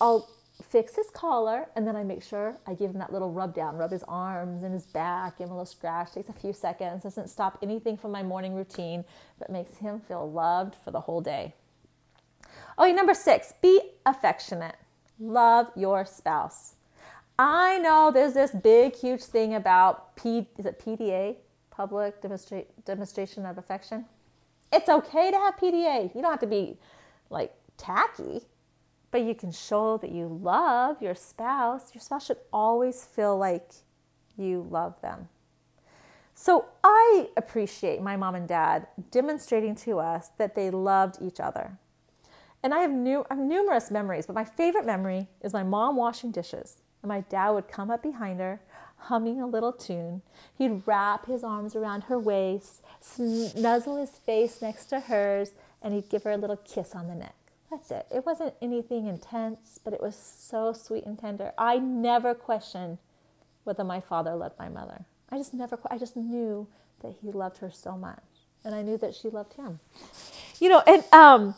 I'll 0.00 0.28
fix 0.62 0.96
his 0.96 1.10
collar, 1.10 1.66
and 1.76 1.86
then 1.86 1.96
I 1.96 2.02
make 2.02 2.22
sure 2.22 2.56
I 2.66 2.74
give 2.74 2.90
him 2.90 2.98
that 2.98 3.12
little 3.12 3.30
rub 3.30 3.54
down, 3.54 3.76
rub 3.76 3.90
his 3.90 4.02
arms 4.08 4.62
and 4.62 4.72
his 4.72 4.86
back, 4.86 5.38
give 5.38 5.46
him 5.46 5.52
a 5.52 5.56
little 5.56 5.66
scratch. 5.66 6.12
Takes 6.12 6.28
a 6.28 6.32
few 6.32 6.52
seconds, 6.52 7.02
doesn't 7.02 7.28
stop 7.28 7.58
anything 7.62 7.96
from 7.96 8.12
my 8.12 8.22
morning 8.22 8.54
routine, 8.54 9.04
but 9.38 9.50
makes 9.50 9.76
him 9.76 10.00
feel 10.00 10.30
loved 10.30 10.74
for 10.76 10.90
the 10.90 11.00
whole 11.00 11.20
day. 11.20 11.54
Okay, 12.78 12.92
number 12.92 13.14
six, 13.14 13.52
be 13.60 13.80
affectionate. 14.04 14.76
Love 15.18 15.68
your 15.76 16.04
spouse. 16.04 16.74
I 17.38 17.78
know 17.78 18.10
there's 18.10 18.32
this 18.34 18.50
big, 18.50 18.96
huge 18.96 19.22
thing 19.22 19.54
about 19.54 20.16
P, 20.16 20.48
is 20.58 20.64
it 20.64 20.78
PDA, 20.78 21.36
public 21.70 22.22
demonstra- 22.22 22.64
demonstration 22.84 23.44
of 23.44 23.58
affection. 23.58 24.06
It's 24.72 24.88
okay 24.88 25.30
to 25.30 25.36
have 25.36 25.56
PDA. 25.56 26.14
You 26.14 26.22
don't 26.22 26.30
have 26.30 26.40
to 26.40 26.46
be 26.46 26.78
like 27.28 27.54
tacky 27.76 28.42
but 29.16 29.24
you 29.24 29.34
can 29.34 29.50
show 29.50 29.96
that 29.96 30.12
you 30.12 30.26
love 30.42 31.00
your 31.00 31.14
spouse. 31.14 31.94
Your 31.94 32.02
spouse 32.02 32.26
should 32.26 32.36
always 32.52 33.02
feel 33.02 33.38
like 33.38 33.70
you 34.36 34.66
love 34.68 35.00
them. 35.00 35.30
So 36.34 36.66
I 36.84 37.30
appreciate 37.38 38.02
my 38.02 38.14
mom 38.18 38.34
and 38.34 38.46
dad 38.46 38.88
demonstrating 39.10 39.74
to 39.76 40.00
us 40.00 40.32
that 40.36 40.54
they 40.54 40.68
loved 40.68 41.16
each 41.22 41.40
other. 41.40 41.78
And 42.62 42.74
I 42.74 42.80
have, 42.80 42.90
new, 42.90 43.24
I 43.30 43.36
have 43.36 43.42
numerous 43.42 43.90
memories, 43.90 44.26
but 44.26 44.34
my 44.34 44.44
favorite 44.44 44.84
memory 44.84 45.28
is 45.40 45.54
my 45.54 45.62
mom 45.62 45.96
washing 45.96 46.30
dishes. 46.30 46.82
And 47.00 47.08
my 47.08 47.22
dad 47.22 47.52
would 47.52 47.68
come 47.68 47.90
up 47.90 48.02
behind 48.02 48.38
her, 48.40 48.60
humming 48.98 49.40
a 49.40 49.46
little 49.46 49.72
tune. 49.72 50.20
He'd 50.58 50.82
wrap 50.84 51.24
his 51.24 51.42
arms 51.42 51.74
around 51.74 52.02
her 52.02 52.18
waist, 52.18 52.82
snuzzle 53.02 53.98
his 53.98 54.10
face 54.10 54.60
next 54.60 54.88
to 54.88 55.00
hers, 55.00 55.52
and 55.80 55.94
he'd 55.94 56.10
give 56.10 56.24
her 56.24 56.32
a 56.32 56.36
little 56.36 56.58
kiss 56.58 56.94
on 56.94 57.08
the 57.08 57.14
neck. 57.14 57.45
That's 57.76 57.90
it. 57.90 58.06
It 58.10 58.24
wasn't 58.24 58.54
anything 58.62 59.06
intense, 59.06 59.78
but 59.84 59.92
it 59.92 60.00
was 60.00 60.16
so 60.16 60.72
sweet 60.72 61.04
and 61.04 61.18
tender. 61.18 61.52
I 61.58 61.76
never 61.76 62.34
questioned 62.34 62.96
whether 63.64 63.84
my 63.84 64.00
father 64.00 64.34
loved 64.34 64.58
my 64.58 64.70
mother. 64.70 65.04
I 65.30 65.36
just 65.36 65.52
never, 65.52 65.78
I 65.90 65.98
just 65.98 66.16
knew 66.16 66.66
that 67.02 67.16
he 67.20 67.30
loved 67.30 67.58
her 67.58 67.70
so 67.70 67.92
much. 67.98 68.22
And 68.64 68.74
I 68.74 68.80
knew 68.80 68.96
that 68.96 69.14
she 69.14 69.28
loved 69.28 69.54
him. 69.54 69.78
You 70.58 70.70
know, 70.70 70.82
and 70.86 71.04
um, 71.12 71.54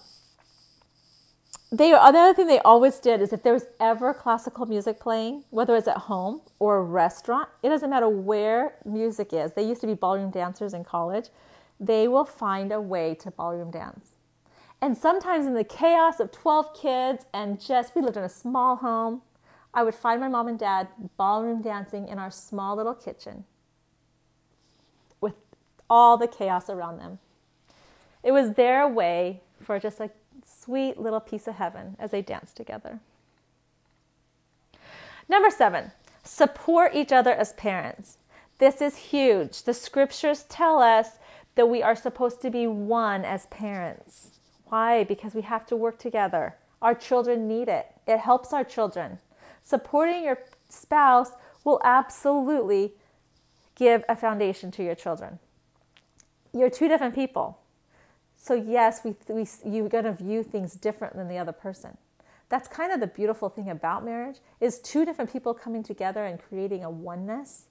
they 1.70 1.92
another 1.92 2.34
thing 2.34 2.48
they 2.48 2.58
always 2.60 2.98
did 2.98 3.22
is 3.22 3.32
if 3.32 3.44
there 3.44 3.52
was 3.52 3.66
ever 3.78 4.12
classical 4.12 4.66
music 4.66 4.98
playing, 4.98 5.44
whether 5.50 5.76
it's 5.76 5.86
at 5.86 5.98
home 5.98 6.40
or 6.58 6.78
a 6.78 6.82
restaurant, 6.82 7.48
it 7.62 7.68
doesn't 7.68 7.90
matter 7.90 8.08
where 8.08 8.74
music 8.84 9.32
is. 9.32 9.52
They 9.52 9.62
used 9.62 9.82
to 9.82 9.86
be 9.86 9.94
ballroom 9.94 10.32
dancers 10.32 10.74
in 10.74 10.82
college. 10.82 11.28
They 11.78 12.08
will 12.08 12.24
find 12.24 12.72
a 12.72 12.80
way 12.80 13.14
to 13.20 13.30
ballroom 13.30 13.70
dance. 13.70 14.17
And 14.80 14.96
sometimes 14.96 15.46
in 15.46 15.54
the 15.54 15.64
chaos 15.64 16.20
of 16.20 16.30
12 16.30 16.74
kids 16.74 17.26
and 17.34 17.60
just, 17.60 17.94
we 17.94 18.02
lived 18.02 18.16
in 18.16 18.22
a 18.22 18.28
small 18.28 18.76
home, 18.76 19.22
I 19.74 19.82
would 19.82 19.94
find 19.94 20.20
my 20.20 20.28
mom 20.28 20.48
and 20.48 20.58
dad 20.58 20.88
ballroom 21.16 21.62
dancing 21.62 22.08
in 22.08 22.18
our 22.18 22.30
small 22.30 22.76
little 22.76 22.94
kitchen 22.94 23.44
with 25.20 25.34
all 25.90 26.16
the 26.16 26.28
chaos 26.28 26.70
around 26.70 26.98
them. 26.98 27.18
It 28.22 28.32
was 28.32 28.54
their 28.54 28.88
way 28.88 29.40
for 29.60 29.78
just 29.78 30.00
a 30.00 30.10
sweet 30.44 30.98
little 30.98 31.20
piece 31.20 31.46
of 31.46 31.56
heaven 31.56 31.96
as 31.98 32.10
they 32.10 32.22
danced 32.22 32.56
together. 32.56 33.00
Number 35.28 35.50
seven, 35.50 35.92
support 36.24 36.94
each 36.94 37.12
other 37.12 37.32
as 37.32 37.52
parents. 37.54 38.18
This 38.58 38.80
is 38.80 38.96
huge. 38.96 39.62
The 39.62 39.74
scriptures 39.74 40.44
tell 40.44 40.80
us 40.80 41.18
that 41.54 41.68
we 41.68 41.82
are 41.82 41.96
supposed 41.96 42.40
to 42.42 42.50
be 42.50 42.66
one 42.66 43.24
as 43.24 43.46
parents. 43.46 44.37
Why? 44.68 45.04
Because 45.04 45.34
we 45.34 45.42
have 45.42 45.66
to 45.66 45.76
work 45.76 45.98
together. 45.98 46.56
Our 46.80 46.94
children 46.94 47.48
need 47.48 47.68
it, 47.68 47.86
it 48.06 48.18
helps 48.18 48.52
our 48.52 48.64
children. 48.64 49.18
Supporting 49.64 50.24
your 50.24 50.38
spouse 50.68 51.32
will 51.64 51.80
absolutely 51.84 52.94
give 53.74 54.04
a 54.08 54.16
foundation 54.16 54.70
to 54.72 54.82
your 54.82 54.94
children. 54.94 55.38
You're 56.52 56.70
two 56.70 56.88
different 56.88 57.14
people. 57.14 57.58
So, 58.36 58.54
yes, 58.54 59.00
we, 59.04 59.14
we, 59.28 59.46
you're 59.64 59.88
going 59.88 60.04
to 60.04 60.12
view 60.12 60.42
things 60.42 60.74
different 60.74 61.16
than 61.16 61.28
the 61.28 61.38
other 61.38 61.52
person. 61.52 61.96
That's 62.48 62.68
kind 62.68 62.92
of 62.92 63.00
the 63.00 63.06
beautiful 63.06 63.48
thing 63.48 63.68
about 63.68 64.04
marriage 64.04 64.38
is 64.60 64.78
two 64.78 65.04
different 65.04 65.30
people 65.32 65.52
coming 65.52 65.82
together 65.82 66.24
and 66.24 66.40
creating 66.40 66.84
a 66.84 66.90
oneness. 66.90 67.66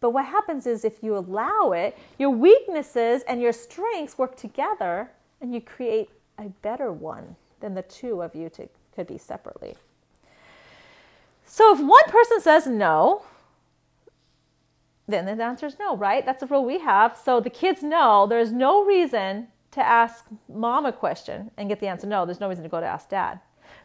But 0.00 0.10
what 0.10 0.26
happens 0.26 0.66
is 0.66 0.84
if 0.84 1.02
you 1.02 1.16
allow 1.16 1.72
it, 1.72 1.98
your 2.18 2.30
weaknesses 2.30 3.22
and 3.28 3.40
your 3.42 3.52
strengths 3.52 4.16
work 4.16 4.36
together 4.36 5.10
and 5.40 5.52
you 5.52 5.60
create 5.60 6.10
a 6.38 6.48
better 6.62 6.92
one 6.92 7.36
than 7.60 7.74
the 7.74 7.82
two 7.82 8.22
of 8.22 8.34
you 8.34 8.48
to, 8.50 8.68
could 8.94 9.06
be 9.06 9.18
separately. 9.18 9.76
So 11.44 11.74
if 11.74 11.80
one 11.80 12.04
person 12.08 12.40
says 12.40 12.66
no, 12.66 13.22
then 15.08 15.24
the 15.24 15.42
answer 15.42 15.66
is 15.66 15.78
no, 15.78 15.96
right? 15.96 16.26
That's 16.26 16.40
the 16.40 16.46
rule 16.46 16.64
we 16.64 16.80
have. 16.80 17.16
So 17.16 17.40
the 17.40 17.50
kids 17.50 17.82
know 17.82 18.26
there's 18.26 18.52
no 18.52 18.84
reason 18.84 19.48
to 19.70 19.86
ask 19.86 20.24
mom 20.48 20.86
a 20.86 20.92
question 20.92 21.50
and 21.56 21.68
get 21.68 21.80
the 21.80 21.86
answer 21.86 22.06
no. 22.06 22.26
There's 22.26 22.40
no 22.40 22.48
reason 22.48 22.64
to 22.64 22.70
go 22.70 22.80
to 22.80 22.86
ask 22.86 23.08
dad. 23.08 23.40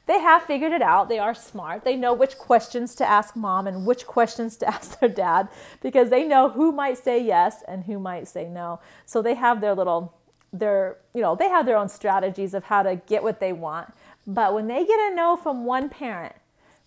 They 0.07 0.19
have 0.19 0.43
figured 0.43 0.71
it 0.71 0.81
out. 0.81 1.09
They 1.09 1.19
are 1.19 1.35
smart. 1.35 1.83
They 1.83 1.95
know 1.95 2.13
which 2.13 2.37
questions 2.37 2.95
to 2.95 3.07
ask 3.07 3.35
mom 3.35 3.67
and 3.67 3.85
which 3.85 4.07
questions 4.07 4.57
to 4.57 4.67
ask 4.73 4.99
their 4.99 5.09
dad 5.09 5.47
because 5.81 6.09
they 6.09 6.23
know 6.23 6.49
who 6.49 6.71
might 6.71 6.97
say 6.97 7.23
yes 7.23 7.63
and 7.67 7.83
who 7.83 7.99
might 7.99 8.27
say 8.27 8.47
no. 8.49 8.79
So 9.05 9.21
they 9.21 9.35
have 9.35 9.61
their 9.61 9.75
little 9.75 10.13
their, 10.53 10.97
you 11.13 11.21
know, 11.21 11.35
they 11.35 11.49
have 11.49 11.65
their 11.65 11.77
own 11.77 11.89
strategies 11.89 12.53
of 12.53 12.65
how 12.65 12.83
to 12.83 12.95
get 12.95 13.23
what 13.23 13.39
they 13.39 13.53
want. 13.53 13.93
But 14.27 14.53
when 14.53 14.67
they 14.67 14.85
get 14.85 15.11
a 15.11 15.15
no 15.15 15.35
from 15.35 15.65
one 15.65 15.89
parent, 15.89 16.35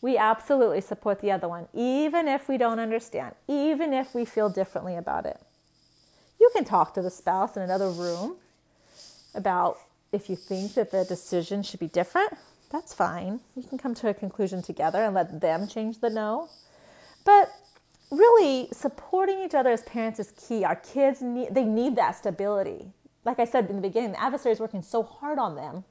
we 0.01 0.19
absolutely 0.19 0.83
support 0.83 1.21
the 1.21 1.31
other 1.31 1.49
one, 1.49 1.67
even 1.73 2.29
if 2.29 2.49
we 2.49 2.59
don't 2.59 2.79
understand, 2.79 3.35
even 3.49 3.93
if 3.95 4.15
we 4.15 4.25
feel 4.25 4.51
differently 4.51 4.97
about 4.97 5.25
it. 5.25 5.41
You 6.39 6.51
can 6.55 6.65
talk 6.65 6.93
to 6.95 7.03
the 7.03 7.11
spouse 7.11 7.57
in 7.57 7.63
another 7.63 7.89
room 7.89 8.37
about 9.35 9.79
if 10.13 10.29
you 10.29 10.37
think 10.37 10.75
that 10.75 10.91
the 10.91 11.05
decision 11.05 11.63
should 11.63 11.81
be 11.81 11.89
different. 11.89 12.37
That's 12.71 12.93
fine. 12.93 13.41
You 13.57 13.63
can 13.63 13.79
come 13.79 13.95
to 13.95 14.09
a 14.09 14.15
conclusion 14.15 14.61
together 14.61 15.03
and 15.03 15.15
let 15.15 15.41
them 15.41 15.67
change 15.67 16.01
the 16.01 16.11
no. 16.11 16.51
But 17.25 17.51
really, 18.11 18.69
supporting 18.73 19.41
each 19.41 19.55
other 19.55 19.71
as 19.71 19.83
parents 19.83 20.21
is 20.21 20.33
key. 20.33 20.65
Our 20.65 20.77
kids 20.77 21.23
need 21.23 21.55
they 21.55 21.65
need 21.65 21.97
that 21.97 22.17
stability 22.17 22.93
like 23.25 23.39
I 23.39 23.45
said 23.45 23.69
in 23.69 23.77
the 23.77 23.83
beginning, 23.83 24.13
the 24.13 24.23
adversary 24.23 24.53
is 24.53 24.61
working 24.61 24.83
so 24.83 25.03
hard 25.03 25.39
on 25.39 25.55
them. 25.57 25.85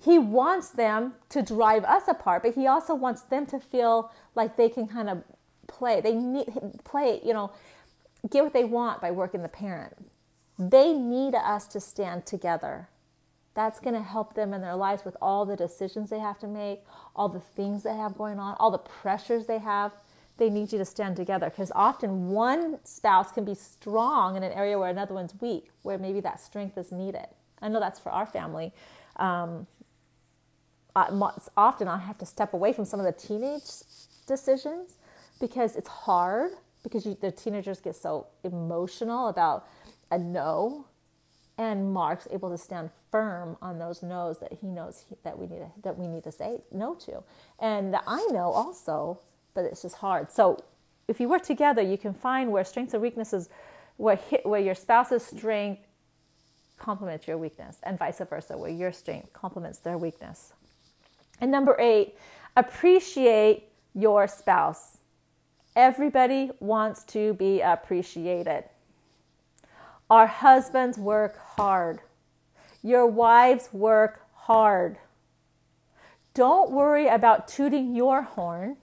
He 0.00 0.18
wants 0.18 0.70
them 0.70 1.14
to 1.30 1.42
drive 1.42 1.84
us 1.84 2.06
apart, 2.06 2.42
but 2.42 2.54
he 2.54 2.66
also 2.66 2.94
wants 2.94 3.22
them 3.22 3.46
to 3.46 3.58
feel 3.58 4.12
like 4.34 4.56
they 4.56 4.68
can 4.68 4.86
kind 4.86 5.10
of 5.10 5.22
play. 5.66 6.00
They 6.00 6.14
need 6.14 6.48
play, 6.84 7.20
you 7.24 7.32
know, 7.32 7.52
get 8.30 8.44
what 8.44 8.52
they 8.52 8.64
want 8.64 9.00
by 9.00 9.10
working 9.10 9.42
the 9.42 9.48
parent. 9.48 9.94
They 10.58 10.92
need 10.92 11.34
us 11.34 11.66
to 11.68 11.80
stand 11.80 12.26
together. 12.26 12.88
That's 13.54 13.80
going 13.80 13.94
to 13.94 14.02
help 14.02 14.34
them 14.34 14.54
in 14.54 14.60
their 14.60 14.76
lives 14.76 15.04
with 15.04 15.16
all 15.20 15.44
the 15.44 15.56
decisions 15.56 16.10
they 16.10 16.20
have 16.20 16.38
to 16.40 16.46
make, 16.46 16.84
all 17.16 17.28
the 17.28 17.40
things 17.40 17.82
they 17.82 17.96
have 17.96 18.16
going 18.16 18.38
on, 18.38 18.56
all 18.60 18.70
the 18.70 18.78
pressures 18.78 19.46
they 19.46 19.58
have 19.58 19.92
they 20.38 20.48
need 20.48 20.72
you 20.72 20.78
to 20.78 20.84
stand 20.84 21.16
together 21.16 21.50
because 21.50 21.70
often 21.74 22.28
one 22.28 22.78
spouse 22.84 23.30
can 23.32 23.44
be 23.44 23.54
strong 23.54 24.36
in 24.36 24.42
an 24.42 24.52
area 24.52 24.78
where 24.78 24.88
another 24.88 25.14
one's 25.14 25.34
weak, 25.40 25.70
where 25.82 25.98
maybe 25.98 26.20
that 26.20 26.40
strength 26.40 26.78
is 26.78 26.90
needed. 26.92 27.26
I 27.60 27.68
know 27.68 27.80
that's 27.80 27.98
for 27.98 28.10
our 28.10 28.26
family. 28.26 28.72
Um, 29.16 29.66
often 30.94 31.88
I 31.88 31.98
have 31.98 32.18
to 32.18 32.26
step 32.26 32.54
away 32.54 32.72
from 32.72 32.84
some 32.84 33.00
of 33.00 33.06
the 33.06 33.12
teenage 33.12 33.62
decisions 34.26 34.98
because 35.40 35.76
it's 35.76 35.88
hard 35.88 36.52
because 36.82 37.04
you, 37.04 37.16
the 37.20 37.30
teenagers 37.30 37.80
get 37.80 37.96
so 37.96 38.26
emotional 38.44 39.28
about 39.28 39.66
a 40.10 40.18
no, 40.18 40.86
and 41.58 41.92
Mark's 41.92 42.28
able 42.30 42.50
to 42.50 42.58
stand 42.58 42.90
firm 43.10 43.56
on 43.60 43.78
those 43.78 44.02
no's 44.02 44.38
that 44.38 44.52
he 44.60 44.68
knows 44.68 45.04
he, 45.08 45.16
that 45.24 45.36
we 45.36 45.46
need 45.46 45.58
to, 45.58 45.70
that 45.82 45.98
we 45.98 46.06
need 46.06 46.22
to 46.24 46.32
say 46.32 46.58
no 46.72 46.94
to, 46.94 47.22
and 47.58 47.96
I 48.06 48.24
know 48.30 48.50
also, 48.52 49.20
but 49.54 49.64
it's 49.64 49.82
just 49.82 49.96
hard. 49.96 50.30
So 50.30 50.62
if 51.08 51.20
you 51.20 51.28
work 51.28 51.42
together, 51.42 51.82
you 51.82 51.98
can 51.98 52.12
find 52.12 52.52
where 52.52 52.64
strengths 52.64 52.94
and 52.94 53.02
weaknesses, 53.02 53.48
where 53.96 54.16
hit, 54.16 54.44
where 54.44 54.60
your 54.60 54.74
spouse's 54.74 55.24
strength 55.24 55.82
complements 56.78 57.26
your 57.26 57.38
weakness, 57.38 57.78
and 57.82 57.98
vice 57.98 58.20
versa, 58.28 58.56
where 58.56 58.70
your 58.70 58.92
strength 58.92 59.32
complements 59.32 59.78
their 59.78 59.98
weakness. 59.98 60.52
And 61.40 61.50
number 61.50 61.76
eight, 61.80 62.16
appreciate 62.56 63.64
your 63.94 64.28
spouse. 64.28 64.98
Everybody 65.74 66.50
wants 66.60 67.04
to 67.04 67.34
be 67.34 67.60
appreciated. 67.60 68.64
Our 70.10 70.26
husbands 70.26 70.98
work 70.98 71.38
hard. 71.38 72.00
Your 72.82 73.06
wives 73.06 73.68
work 73.72 74.26
hard. 74.34 74.98
Don't 76.34 76.70
worry 76.70 77.08
about 77.08 77.48
tooting 77.48 77.94
your 77.94 78.22
horn. 78.22 78.76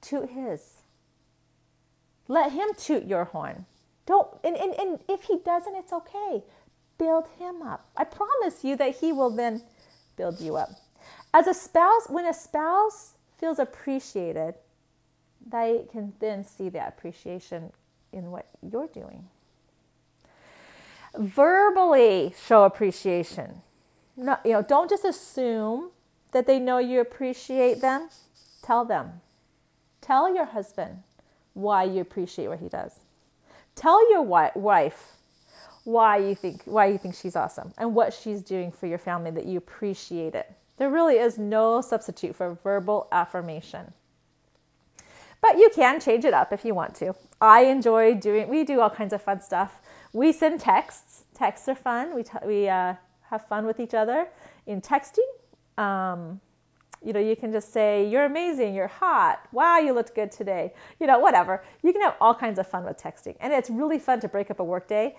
Toot 0.00 0.30
his. 0.30 0.82
Let 2.28 2.52
him 2.52 2.68
toot 2.76 3.06
your 3.06 3.24
horn. 3.24 3.66
Don't 4.06 4.28
and, 4.44 4.56
and, 4.56 4.72
and 4.74 4.98
if 5.08 5.24
he 5.24 5.38
doesn't, 5.44 5.74
it's 5.76 5.92
okay. 5.92 6.42
Build 6.98 7.26
him 7.38 7.62
up. 7.62 7.88
I 7.96 8.04
promise 8.04 8.62
you 8.62 8.76
that 8.76 8.96
he 8.96 9.12
will 9.12 9.30
then 9.30 9.62
build 10.16 10.40
you 10.40 10.56
up. 10.56 10.70
As 11.32 11.46
a 11.46 11.54
spouse, 11.54 12.06
when 12.08 12.26
a 12.26 12.34
spouse 12.34 13.14
feels 13.38 13.58
appreciated, 13.58 14.54
they 15.46 15.86
can 15.90 16.12
then 16.20 16.44
see 16.44 16.68
that 16.70 16.88
appreciation 16.88 17.72
in 18.12 18.30
what 18.30 18.46
you're 18.62 18.88
doing. 18.88 19.28
Verbally 21.16 22.34
show 22.46 22.64
appreciation. 22.64 23.62
No, 24.16 24.36
you 24.44 24.52
know, 24.52 24.62
don't 24.62 24.90
just 24.90 25.04
assume 25.04 25.90
that 26.32 26.46
they 26.46 26.58
know 26.58 26.78
you 26.78 27.00
appreciate 27.00 27.80
them. 27.80 28.08
Tell 28.62 28.84
them. 28.84 29.20
Tell 30.10 30.34
your 30.34 30.46
husband 30.46 31.04
why 31.54 31.84
you 31.84 32.00
appreciate 32.00 32.48
what 32.48 32.58
he 32.58 32.68
does. 32.68 32.98
Tell 33.76 34.10
your 34.10 34.22
wife 34.22 35.12
why 35.84 36.16
you 36.16 36.34
think 36.34 36.62
why 36.64 36.86
you 36.86 36.98
think 36.98 37.14
she's 37.14 37.36
awesome 37.36 37.72
and 37.78 37.94
what 37.94 38.12
she's 38.12 38.42
doing 38.42 38.72
for 38.72 38.88
your 38.88 38.98
family 38.98 39.30
that 39.30 39.46
you 39.46 39.58
appreciate 39.58 40.34
it. 40.34 40.52
There 40.78 40.90
really 40.90 41.14
is 41.14 41.38
no 41.38 41.80
substitute 41.80 42.34
for 42.34 42.58
verbal 42.64 43.06
affirmation. 43.12 43.92
But 45.40 45.58
you 45.58 45.70
can 45.72 46.00
change 46.00 46.24
it 46.24 46.34
up 46.34 46.52
if 46.52 46.64
you 46.64 46.74
want 46.74 46.96
to. 46.96 47.14
I 47.40 47.66
enjoy 47.66 48.14
doing, 48.14 48.48
we 48.48 48.64
do 48.64 48.80
all 48.80 48.90
kinds 48.90 49.12
of 49.12 49.22
fun 49.22 49.40
stuff. 49.40 49.80
We 50.12 50.32
send 50.32 50.58
texts. 50.58 51.22
Texts 51.34 51.68
are 51.68 51.76
fun. 51.76 52.16
We, 52.16 52.24
t- 52.24 52.44
we 52.44 52.68
uh, 52.68 52.94
have 53.30 53.46
fun 53.46 53.64
with 53.64 53.78
each 53.78 53.94
other 53.94 54.26
in 54.66 54.80
texting. 54.80 55.30
Um, 55.78 56.40
you 57.02 57.12
know, 57.12 57.20
you 57.20 57.36
can 57.36 57.52
just 57.52 57.72
say, 57.72 58.06
You're 58.06 58.24
amazing, 58.24 58.74
you're 58.74 58.88
hot, 58.88 59.46
wow, 59.52 59.78
you 59.78 59.92
looked 59.92 60.14
good 60.14 60.30
today, 60.30 60.74
you 60.98 61.06
know, 61.06 61.18
whatever. 61.18 61.62
You 61.82 61.92
can 61.92 62.02
have 62.02 62.16
all 62.20 62.34
kinds 62.34 62.58
of 62.58 62.66
fun 62.66 62.84
with 62.84 62.98
texting. 62.98 63.36
And 63.40 63.52
it's 63.52 63.70
really 63.70 63.98
fun 63.98 64.20
to 64.20 64.28
break 64.28 64.50
up 64.50 64.60
a 64.60 64.64
workday 64.64 65.16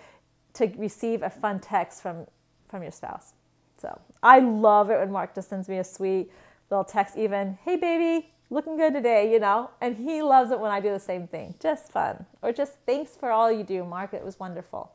to 0.53 0.67
receive 0.77 1.23
a 1.23 1.29
fun 1.29 1.59
text 1.59 2.01
from, 2.01 2.27
from 2.67 2.83
your 2.83 2.91
spouse. 2.91 3.33
So 3.77 3.99
I 4.21 4.39
love 4.39 4.91
it 4.91 4.99
when 4.99 5.11
Mark 5.11 5.33
just 5.33 5.49
sends 5.49 5.67
me 5.67 5.79
a 5.79 5.83
sweet 5.83 6.31
little 6.69 6.83
text, 6.83 7.17
even, 7.17 7.57
Hey, 7.63 7.77
baby, 7.77 8.31
looking 8.49 8.77
good 8.77 8.93
today, 8.93 9.31
you 9.31 9.39
know, 9.39 9.71
and 9.79 9.95
he 9.95 10.21
loves 10.21 10.51
it 10.51 10.59
when 10.59 10.71
I 10.71 10.79
do 10.79 10.91
the 10.91 10.99
same 10.99 11.27
thing. 11.27 11.55
Just 11.59 11.91
fun. 11.91 12.25
Or 12.41 12.51
just 12.51 12.73
thanks 12.85 13.15
for 13.15 13.31
all 13.31 13.51
you 13.51 13.63
do, 13.63 13.83
Mark. 13.83 14.13
It 14.13 14.23
was 14.23 14.39
wonderful. 14.39 14.91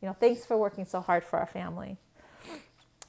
You 0.00 0.08
know, 0.08 0.16
thanks 0.18 0.46
for 0.46 0.56
working 0.56 0.86
so 0.86 1.00
hard 1.00 1.24
for 1.24 1.38
our 1.38 1.46
family. 1.46 1.98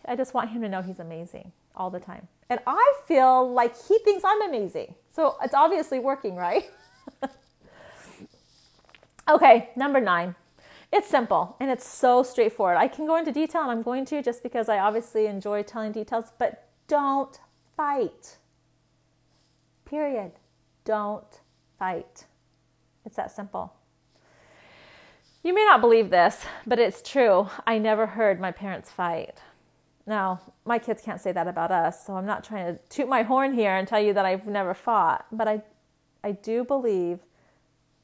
I 0.06 0.15
just 0.15 0.34
want 0.34 0.50
him 0.50 0.62
to 0.63 0.70
know 0.70 0.82
he's 0.82 1.00
amazing 1.00 1.52
all 1.76 1.89
the 1.89 2.00
time. 2.00 2.28
And 2.52 2.60
I 2.68 2.94
feel 3.06 3.50
like 3.50 3.82
he 3.88 3.98
thinks 4.00 4.26
I'm 4.26 4.42
amazing. 4.42 4.94
So 5.14 5.38
it's 5.42 5.54
obviously 5.54 6.00
working, 6.00 6.36
right? 6.36 6.70
okay, 9.30 9.70
number 9.78 10.02
nine. 10.02 10.36
It's 10.92 11.08
simple 11.08 11.56
and 11.62 11.72
it's 11.72 11.88
so 11.88 12.24
straightforward. 12.24 12.76
I 12.76 12.90
can 12.90 13.08
go 13.08 13.16
into 13.16 13.32
detail 13.32 13.62
and 13.62 13.72
I'm 13.72 13.82
going 13.82 14.04
to 14.08 14.22
just 14.22 14.44
because 14.44 14.68
I 14.68 14.80
obviously 14.80 15.28
enjoy 15.28 15.64
telling 15.64 15.94
details, 15.94 16.26
but 16.38 16.68
don't 16.90 17.40
fight. 17.78 18.36
Period. 19.86 20.34
Don't 20.84 21.40
fight. 21.80 22.26
It's 23.06 23.16
that 23.16 23.32
simple. 23.32 23.74
You 25.42 25.56
may 25.56 25.64
not 25.64 25.80
believe 25.80 26.10
this, 26.10 26.44
but 26.68 26.80
it's 26.80 27.02
true. 27.02 27.48
I 27.66 27.78
never 27.78 28.08
heard 28.08 28.42
my 28.42 28.52
parents 28.52 28.92
fight. 28.92 29.38
Now, 30.06 30.42
my 30.66 30.80
kids 30.80 31.02
can't 31.02 31.22
say 31.22 31.32
that 31.32 31.48
about 31.48 31.72
us, 31.72 32.06
so 32.06 32.16
I'm 32.16 32.26
not 32.26 32.44
trying 32.44 32.74
to 32.74 32.80
toot 32.90 33.08
my 33.08 33.24
horn 33.24 33.54
here 33.54 33.76
and 33.76 33.88
tell 33.88 34.02
you 34.02 34.14
that 34.14 34.26
I've 34.26 34.48
never 34.48 34.74
fought, 34.74 35.26
but 35.32 35.48
I 35.48 35.62
I 36.24 36.32
do 36.34 36.64
believe 36.64 37.20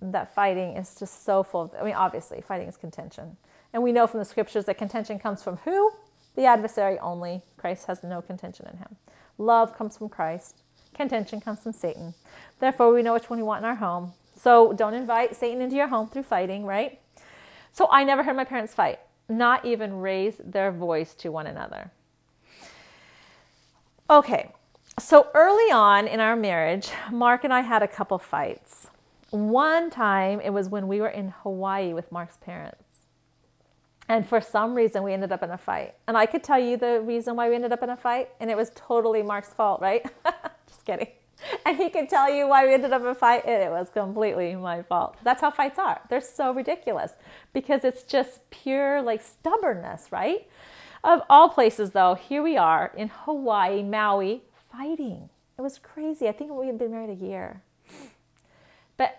that 0.02 0.34
fighting 0.34 0.76
is 0.76 0.96
just 0.98 1.24
so 1.24 1.44
full 1.44 1.62
of, 1.62 1.76
I 1.80 1.84
mean, 1.84 1.96
obviously, 1.96 2.42
fighting 2.42 2.68
is 2.68 2.78
contention. 2.78 3.38
And 3.74 3.84
we 3.84 3.92
know 3.92 4.08
from 4.08 4.20
the 4.20 4.26
scriptures 4.26 4.66
that 4.66 4.78
contention 4.78 5.20
comes 5.20 5.44
from 5.44 5.58
who? 5.58 5.92
The 6.36 6.46
adversary 6.46 7.00
only. 7.00 7.42
Christ 7.58 7.88
has 7.88 8.04
no 8.04 8.22
contention 8.22 8.68
in 8.72 8.78
him. 8.78 8.96
Love 9.38 9.78
comes 9.78 9.98
from 9.98 10.10
Christ. 10.10 10.64
Contention 10.94 11.42
comes 11.42 11.60
from 11.62 11.74
Satan. 11.74 12.14
Therefore, 12.60 12.94
we 12.94 13.02
know 13.04 13.14
which 13.14 13.30
one 13.30 13.40
we 13.40 13.44
want 13.44 13.64
in 13.64 13.70
our 13.70 13.76
home. 13.76 14.14
So 14.36 14.74
don't 14.74 14.94
invite 14.94 15.36
Satan 15.36 15.62
into 15.62 15.76
your 15.76 15.88
home 15.88 16.08
through 16.08 16.24
fighting, 16.24 16.66
right? 16.66 17.00
So 17.72 17.88
I 17.92 18.04
never 18.04 18.24
heard 18.24 18.36
my 18.36 18.46
parents 18.46 18.74
fight, 18.74 19.00
not 19.30 19.66
even 19.66 20.00
raise 20.00 20.42
their 20.44 20.72
voice 20.72 21.13
to 21.16 21.32
one 21.32 21.48
another. 21.48 21.92
Okay, 24.10 24.52
so 25.00 25.28
early 25.34 25.72
on 25.72 26.08
in 26.08 26.20
our 26.20 26.36
marriage, 26.36 26.90
Mark 27.12 27.44
and 27.44 27.54
I 27.54 27.62
had 27.62 27.84
a 27.84 27.88
couple 27.88 28.18
fights. 28.18 28.90
One 29.32 29.90
time 29.90 30.40
it 30.40 30.52
was 30.52 30.70
when 30.70 30.88
we 30.88 31.02
were 31.02 31.10
in 31.10 31.34
Hawaii 31.44 31.94
with 31.94 32.12
Mark's 32.12 32.38
parents. 32.38 32.84
And 34.10 34.26
for 34.26 34.40
some 34.40 34.74
reason, 34.74 35.04
we 35.04 35.13
ended 35.13 35.34
up 35.34 35.44
in 35.44 35.52
a 35.52 35.58
fight. 35.58 35.96
And 36.08 36.18
I 36.18 36.26
could 36.26 36.42
tell 36.42 36.58
you 36.60 36.78
the 36.78 37.02
reason 37.02 37.36
why 37.36 37.50
we 37.50 37.56
ended 37.56 37.74
up 37.74 37.84
in 37.84 37.90
a 37.90 37.98
fight, 37.98 38.30
and 38.40 38.50
it 38.50 38.56
was 38.56 38.72
totally 38.74 39.22
Mark's 39.22 39.54
fault, 39.54 39.82
right? 39.82 40.06
Just 40.68 40.86
kidding. 40.86 41.10
And 41.65 41.78
he 41.78 41.89
could 41.89 42.10
tell 42.10 42.34
you 42.34 42.47
why 42.47 42.65
we 42.65 42.73
ended 42.73 42.93
up 42.93 43.02
in 43.02 43.08
a 43.08 43.15
fight, 43.15 43.43
and 43.45 43.62
it 43.62 43.69
was 43.69 43.89
completely 43.89 44.56
my 44.56 44.82
fault. 44.82 45.17
That's 45.23 45.41
how 45.41 45.52
fights 45.52 45.78
are. 45.78 46.02
They're 46.10 46.21
so 46.21 46.54
ridiculous 46.54 47.12
because 47.54 47.84
it's 47.84 48.04
just 48.04 48.50
pure 48.50 49.02
like 49.02 49.21
stubbornness, 49.21 50.12
right? 50.12 50.47
Of 51.04 51.21
all 51.30 51.50
places, 51.50 51.91
though, 51.91 52.15
here 52.15 52.41
we 52.41 52.58
are 52.58 52.91
in 52.95 53.10
Hawaii, 53.10 53.84
Maui, 53.84 54.43
fighting. 54.71 55.30
It 55.58 55.62
was 55.62 55.80
crazy. 55.80 56.28
I 56.28 56.32
think 56.32 56.52
we 56.52 56.67
had 56.67 56.78
been 56.78 56.91
married 56.91 57.10
a 57.10 57.26
year. 57.26 57.62
But 58.97 59.15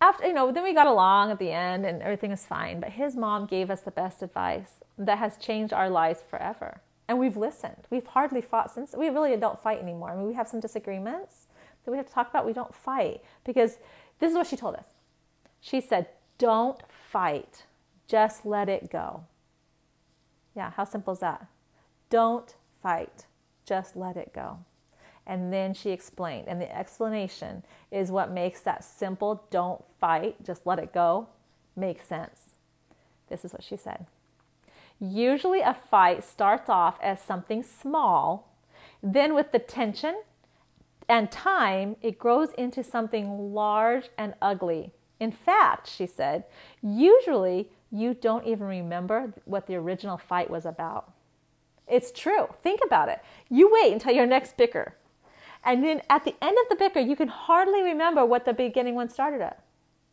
after, 0.00 0.26
you 0.26 0.32
know, 0.32 0.50
then 0.52 0.64
we 0.64 0.74
got 0.74 0.86
along 0.86 1.30
at 1.30 1.38
the 1.38 1.50
end 1.50 1.86
and 1.86 2.02
everything 2.02 2.30
was 2.30 2.44
fine. 2.44 2.80
But 2.80 2.90
his 2.90 3.16
mom 3.16 3.46
gave 3.46 3.70
us 3.70 3.80
the 3.80 3.90
best 3.90 4.22
advice 4.22 4.82
that 4.98 5.18
has 5.18 5.36
changed 5.36 5.72
our 5.72 5.88
lives 5.88 6.22
forever. 6.28 6.80
And 7.08 7.18
we've 7.18 7.36
listened. 7.36 7.86
We've 7.90 8.06
hardly 8.06 8.40
fought 8.40 8.70
since. 8.72 8.94
We 8.96 9.08
really 9.08 9.36
don't 9.36 9.62
fight 9.62 9.80
anymore. 9.80 10.10
I 10.10 10.16
mean, 10.16 10.26
we 10.26 10.34
have 10.34 10.48
some 10.48 10.60
disagreements 10.60 11.46
that 11.84 11.90
we 11.90 11.96
have 11.96 12.06
to 12.06 12.12
talk 12.12 12.30
about. 12.30 12.46
We 12.46 12.52
don't 12.52 12.74
fight 12.74 13.22
because 13.44 13.78
this 14.18 14.30
is 14.30 14.36
what 14.36 14.46
she 14.46 14.56
told 14.56 14.76
us. 14.76 14.86
She 15.60 15.80
said, 15.80 16.08
Don't 16.38 16.80
fight, 17.10 17.64
just 18.06 18.44
let 18.44 18.68
it 18.68 18.90
go. 18.90 19.24
Yeah, 20.54 20.70
how 20.70 20.84
simple 20.84 21.14
is 21.14 21.20
that? 21.20 21.46
Don't 22.10 22.54
fight, 22.82 23.26
just 23.64 23.96
let 23.96 24.16
it 24.16 24.32
go. 24.34 24.58
And 25.26 25.52
then 25.52 25.72
she 25.72 25.90
explained, 25.90 26.48
and 26.48 26.60
the 26.60 26.76
explanation 26.76 27.62
is 27.90 28.10
what 28.10 28.30
makes 28.32 28.60
that 28.60 28.82
simple 28.84 29.44
don't 29.50 29.84
fight, 30.00 30.44
just 30.44 30.66
let 30.66 30.78
it 30.78 30.92
go 30.92 31.28
make 31.76 32.02
sense. 32.02 32.56
This 33.28 33.44
is 33.44 33.52
what 33.52 33.62
she 33.62 33.76
said. 33.76 34.06
Usually, 35.00 35.60
a 35.60 35.74
fight 35.74 36.22
starts 36.22 36.68
off 36.68 36.98
as 37.02 37.20
something 37.20 37.62
small, 37.62 38.52
then, 39.02 39.34
with 39.34 39.52
the 39.52 39.58
tension 39.58 40.22
and 41.08 41.30
time, 41.30 41.96
it 42.02 42.18
grows 42.18 42.52
into 42.52 42.82
something 42.82 43.54
large 43.54 44.10
and 44.16 44.34
ugly. 44.40 44.92
In 45.20 45.32
fact, 45.32 45.88
she 45.88 46.06
said, 46.06 46.44
usually 46.82 47.68
you 47.90 48.14
don't 48.14 48.46
even 48.46 48.66
remember 48.66 49.34
what 49.44 49.66
the 49.66 49.76
original 49.76 50.16
fight 50.16 50.50
was 50.50 50.66
about. 50.66 51.12
It's 51.86 52.10
true. 52.10 52.48
Think 52.62 52.80
about 52.84 53.08
it. 53.08 53.20
You 53.50 53.70
wait 53.72 53.92
until 53.92 54.14
your 54.14 54.26
next 54.26 54.56
bicker. 54.56 54.96
And 55.64 55.84
then 55.84 56.02
at 56.10 56.24
the 56.24 56.34
end 56.42 56.56
of 56.62 56.68
the 56.68 56.76
bicker, 56.76 57.00
you 57.00 57.14
can 57.14 57.28
hardly 57.28 57.82
remember 57.82 58.24
what 58.24 58.44
the 58.44 58.52
beginning 58.52 58.94
one 58.94 59.08
started 59.08 59.40
at. 59.40 59.62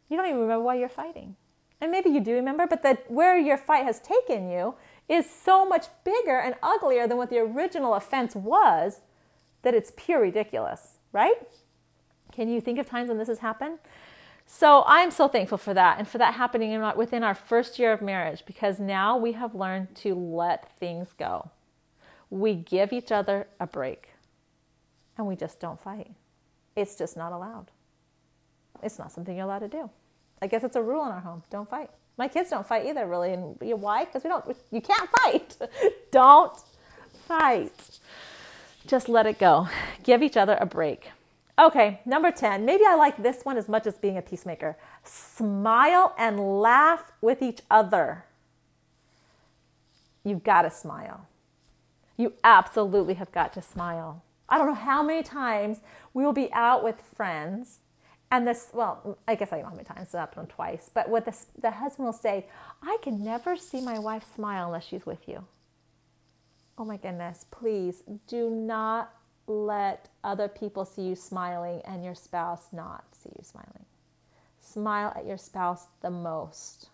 You 0.10 0.18
don't 0.18 0.28
even 0.28 0.42
remember 0.42 0.64
why 0.64 0.76
you're 0.76 0.90
fighting. 0.90 1.36
And 1.82 1.92
maybe 1.92 2.10
you 2.10 2.20
do 2.20 2.34
remember, 2.34 2.68
but 2.68 2.84
that 2.84 3.10
where 3.10 3.38
your 3.38 3.58
fight 3.58 3.86
has 3.86 4.00
taken 4.00 4.50
you 4.50 4.76
is 5.08 5.30
so 5.30 5.66
much 5.66 5.88
bigger 6.04 6.38
and 6.38 6.56
uglier 6.62 7.08
than 7.08 7.18
what 7.18 7.30
the 7.30 7.40
original 7.40 7.94
offense 7.94 8.36
was 8.36 9.02
that 9.62 9.74
it's 9.74 9.92
pure 9.96 10.22
ridiculous, 10.22 11.00
right? 11.12 11.36
Can 12.32 12.50
you 12.50 12.62
think 12.62 12.80
of 12.80 12.88
times 12.88 13.10
when 13.10 13.18
this 13.18 13.28
has 13.28 13.40
happened? 13.40 13.80
So 14.46 14.84
I'm 14.88 15.12
so 15.12 15.28
thankful 15.28 15.60
for 15.60 15.74
that 15.76 16.00
and 16.00 16.08
for 16.08 16.18
that 16.18 16.34
happening 16.34 16.82
within 16.98 17.24
our 17.24 17.36
first 17.36 17.78
year 17.78 17.94
of 17.94 18.02
marriage 18.02 18.44
because 18.46 18.80
now 18.80 19.16
we 19.18 19.34
have 19.34 19.54
learned 19.54 19.96
to 19.98 20.16
let 20.16 20.76
things 20.80 21.14
go. 21.18 21.52
We 22.32 22.56
give 22.56 22.92
each 22.92 23.12
other 23.12 23.48
a 23.60 23.68
break 23.68 24.10
and 25.18 25.28
we 25.28 25.36
just 25.36 25.60
don't 25.60 25.80
fight. 25.80 26.12
It's 26.76 26.96
just 26.96 27.16
not 27.16 27.32
allowed. 27.32 27.68
It's 28.82 28.98
not 28.98 29.12
something 29.12 29.36
you're 29.36 29.46
allowed 29.46 29.60
to 29.60 29.68
do. 29.68 29.90
I 30.42 30.48
guess 30.48 30.64
it's 30.64 30.76
a 30.76 30.82
rule 30.82 31.06
in 31.06 31.12
our 31.12 31.20
home. 31.20 31.44
Don't 31.50 31.70
fight. 31.70 31.90
My 32.18 32.28
kids 32.28 32.50
don't 32.50 32.66
fight 32.66 32.86
either, 32.86 33.06
really. 33.06 33.34
And 33.34 33.56
why? 33.82 34.06
Because 34.06 34.24
we 34.24 34.30
don't. 34.30 34.56
You 34.72 34.82
can't 34.82 35.10
fight. 35.10 35.58
don't 36.12 36.58
fight. 37.28 37.99
Just 38.90 39.08
let 39.08 39.28
it 39.28 39.38
go. 39.38 39.70
Give 40.04 40.24
each 40.24 40.36
other 40.36 40.58
a 40.60 40.66
break. 40.66 41.12
Okay, 41.60 42.00
number 42.06 42.32
10. 42.32 42.66
Maybe 42.66 42.84
I 42.88 42.96
like 42.96 43.22
this 43.22 43.44
one 43.44 43.56
as 43.56 43.70
much 43.70 43.86
as 43.86 43.96
being 43.96 44.18
a 44.18 44.22
peacemaker. 44.22 44.78
Smile 45.04 46.16
and 46.18 46.60
laugh 46.60 47.12
with 47.22 47.44
each 47.44 47.62
other. 47.70 48.26
You've 50.24 50.44
got 50.44 50.64
to 50.64 50.72
smile. 50.72 51.28
You 52.18 52.34
absolutely 52.44 53.14
have 53.14 53.32
got 53.32 53.54
to 53.54 53.62
smile. 53.62 54.24
I 54.48 54.58
don't 54.58 54.66
know 54.66 54.74
how 54.74 55.04
many 55.04 55.22
times 55.22 55.82
we 56.16 56.26
will 56.26 56.34
be 56.34 56.52
out 56.52 56.84
with 56.84 57.00
friends 57.16 57.80
and 58.32 58.48
this, 58.48 58.70
well, 58.74 59.20
I 59.28 59.36
guess 59.36 59.54
I 59.54 59.58
don't 59.58 59.66
know 59.66 59.70
how 59.70 59.76
many 59.76 59.86
times, 59.86 60.02
it's 60.02 60.14
happened 60.14 60.50
twice, 60.50 60.90
but 60.92 61.10
what 61.10 61.26
the, 61.26 61.36
the 61.62 61.72
husband 61.72 62.06
will 62.06 62.14
say, 62.14 62.48
I 62.82 62.98
can 63.04 63.24
never 63.24 63.56
see 63.56 63.82
my 63.82 64.00
wife 64.00 64.24
smile 64.36 64.68
unless 64.68 64.86
she's 64.86 65.06
with 65.06 65.28
you. 65.28 65.46
Oh 66.80 66.86
my 66.86 66.96
goodness, 66.96 67.46
please 67.52 68.04
do 68.26 68.50
not 68.50 69.12
let 69.48 70.08
other 70.24 70.48
people 70.48 70.86
see 70.86 71.02
you 71.02 71.14
smiling 71.14 71.82
and 71.84 72.06
your 72.06 72.16
spouse 72.16 72.70
not 72.72 73.04
see 73.12 73.32
you 73.38 73.44
smiling. 73.44 73.86
Smile 74.62 75.12
at 75.14 75.26
your 75.26 75.38
spouse 75.38 75.88
the 76.02 76.10
most. 76.10 76.88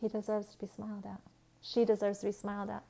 He 0.00 0.08
deserves 0.08 0.48
to 0.48 0.58
be 0.58 0.66
smiled 0.66 1.04
at. 1.04 1.20
She 1.60 1.84
deserves 1.84 2.20
to 2.20 2.26
be 2.26 2.32
smiled 2.32 2.70
at. 2.70 2.84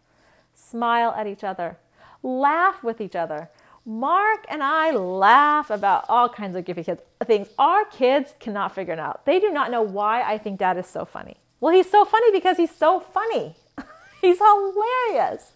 Smile 0.54 1.12
at 1.16 1.26
each 1.26 1.42
other. 1.42 1.76
Laugh 2.22 2.84
with 2.84 3.00
each 3.00 3.16
other. 3.16 3.50
Mark 3.84 4.46
and 4.48 4.62
I 4.62 4.92
laugh 4.92 5.70
about 5.70 6.04
all 6.08 6.28
kinds 6.28 6.54
of 6.54 6.64
goofy 6.64 6.84
kids 6.84 7.00
things. 7.24 7.48
Our 7.58 7.84
kids 7.84 8.32
cannot 8.38 8.76
figure 8.76 8.92
it 8.92 9.00
out. 9.00 9.26
They 9.26 9.40
do 9.40 9.50
not 9.50 9.72
know 9.72 9.82
why 9.82 10.22
I 10.22 10.38
think 10.38 10.60
dad 10.60 10.78
is 10.78 10.86
so 10.86 11.04
funny. 11.04 11.36
Well, 11.58 11.74
he's 11.74 11.90
so 11.90 12.04
funny 12.04 12.30
because 12.30 12.58
he's 12.58 12.74
so 12.74 13.00
funny. 13.00 13.56
he's 14.20 14.38
hilarious. 14.38 15.52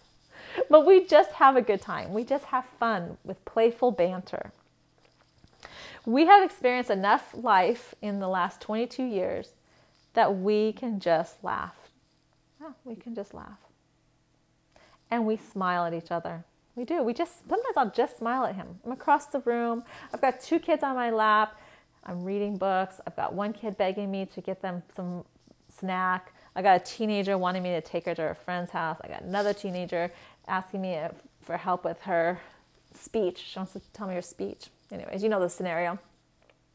But 0.69 0.85
we 0.85 1.05
just 1.05 1.31
have 1.33 1.55
a 1.55 1.61
good 1.61 1.81
time. 1.81 2.13
We 2.13 2.23
just 2.23 2.45
have 2.45 2.65
fun 2.79 3.17
with 3.23 3.43
playful 3.45 3.91
banter. 3.91 4.51
We 6.05 6.25
have 6.25 6.43
experienced 6.43 6.89
enough 6.89 7.33
life 7.33 7.93
in 8.01 8.19
the 8.19 8.27
last 8.27 8.59
22 8.61 9.03
years 9.03 9.53
that 10.13 10.37
we 10.37 10.73
can 10.73 10.99
just 10.99 11.43
laugh. 11.43 11.75
We 12.83 12.95
can 12.95 13.15
just 13.15 13.33
laugh. 13.33 13.59
And 15.09 15.25
we 15.25 15.37
smile 15.37 15.85
at 15.85 15.93
each 15.93 16.11
other. 16.11 16.43
We 16.75 16.85
do. 16.85 17.03
We 17.03 17.13
just 17.13 17.47
sometimes 17.49 17.75
I'll 17.75 17.91
just 17.91 18.17
smile 18.17 18.45
at 18.45 18.55
him. 18.55 18.79
I'm 18.85 18.91
across 18.91 19.25
the 19.27 19.39
room. 19.41 19.83
I've 20.13 20.21
got 20.21 20.39
two 20.39 20.59
kids 20.59 20.83
on 20.83 20.95
my 20.95 21.09
lap. 21.11 21.59
I'm 22.05 22.23
reading 22.23 22.57
books. 22.57 23.01
I've 23.05 23.15
got 23.15 23.33
one 23.33 23.53
kid 23.53 23.77
begging 23.77 24.09
me 24.09 24.25
to 24.27 24.41
get 24.41 24.61
them 24.61 24.81
some 24.95 25.25
snack. 25.67 26.33
I 26.55 26.61
got 26.61 26.81
a 26.81 26.83
teenager 26.83 27.37
wanting 27.37 27.63
me 27.63 27.69
to 27.71 27.81
take 27.81 28.05
her 28.05 28.15
to 28.15 28.21
her 28.21 28.35
friend's 28.35 28.71
house. 28.71 28.97
I 29.01 29.07
got 29.07 29.21
another 29.21 29.53
teenager 29.53 30.11
asking 30.47 30.81
me 30.81 30.95
uh, 30.95 31.09
for 31.41 31.57
help 31.57 31.83
with 31.85 32.01
her 32.01 32.39
speech. 32.93 33.39
She 33.51 33.59
wants 33.59 33.73
to 33.73 33.81
tell 33.93 34.07
me 34.07 34.15
her 34.15 34.21
speech. 34.21 34.67
Anyways, 34.91 35.23
you 35.23 35.29
know 35.29 35.39
the 35.39 35.49
scenario. 35.49 35.99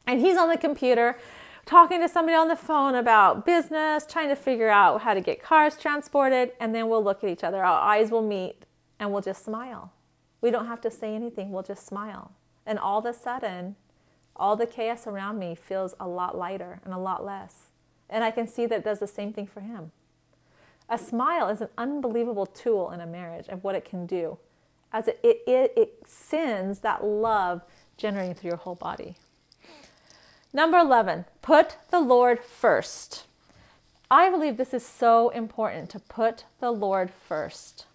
And 0.06 0.20
he's 0.20 0.36
on 0.36 0.48
the 0.48 0.56
computer 0.56 1.18
talking 1.66 2.00
to 2.00 2.08
somebody 2.08 2.36
on 2.36 2.46
the 2.48 2.56
phone 2.56 2.94
about 2.94 3.44
business, 3.44 4.06
trying 4.06 4.28
to 4.28 4.36
figure 4.36 4.68
out 4.68 5.02
how 5.02 5.12
to 5.12 5.20
get 5.20 5.42
cars 5.42 5.76
transported, 5.76 6.52
and 6.60 6.74
then 6.74 6.88
we'll 6.88 7.02
look 7.02 7.24
at 7.24 7.30
each 7.30 7.42
other. 7.42 7.62
Our 7.62 7.80
eyes 7.80 8.10
will 8.10 8.22
meet 8.22 8.64
and 8.98 9.12
we'll 9.12 9.20
just 9.20 9.44
smile. 9.44 9.92
We 10.40 10.50
don't 10.50 10.66
have 10.66 10.80
to 10.82 10.90
say 10.90 11.14
anything, 11.14 11.50
we'll 11.50 11.64
just 11.64 11.84
smile. 11.84 12.30
And 12.64 12.78
all 12.78 13.00
of 13.00 13.04
a 13.04 13.12
sudden, 13.12 13.74
all 14.36 14.54
the 14.54 14.66
chaos 14.66 15.06
around 15.06 15.38
me 15.38 15.54
feels 15.54 15.94
a 15.98 16.06
lot 16.06 16.38
lighter 16.38 16.80
and 16.84 16.94
a 16.94 16.98
lot 16.98 17.24
less. 17.24 17.70
And 18.08 18.22
I 18.22 18.30
can 18.30 18.46
see 18.46 18.66
that 18.66 18.78
it 18.78 18.84
does 18.84 19.00
the 19.00 19.06
same 19.06 19.32
thing 19.32 19.46
for 19.46 19.60
him. 19.60 19.90
A 20.88 20.98
smile 20.98 21.48
is 21.48 21.60
an 21.60 21.68
unbelievable 21.76 22.46
tool 22.46 22.90
in 22.92 23.00
a 23.00 23.06
marriage 23.06 23.48
of 23.48 23.64
what 23.64 23.74
it 23.74 23.84
can 23.84 24.06
do, 24.06 24.38
as 24.92 25.08
it, 25.08 25.18
it, 25.22 25.42
it, 25.46 25.72
it 25.76 26.02
sends 26.06 26.80
that 26.80 27.04
love 27.04 27.62
generating 27.96 28.34
through 28.34 28.50
your 28.50 28.56
whole 28.58 28.74
body. 28.74 29.16
Number 30.52 30.78
11, 30.78 31.24
put 31.42 31.76
the 31.90 32.00
Lord 32.00 32.42
first. 32.42 33.24
I 34.10 34.30
believe 34.30 34.56
this 34.56 34.72
is 34.72 34.86
so 34.86 35.30
important 35.30 35.90
to 35.90 35.98
put 35.98 36.44
the 36.60 36.70
Lord 36.70 37.10
first. 37.10 37.86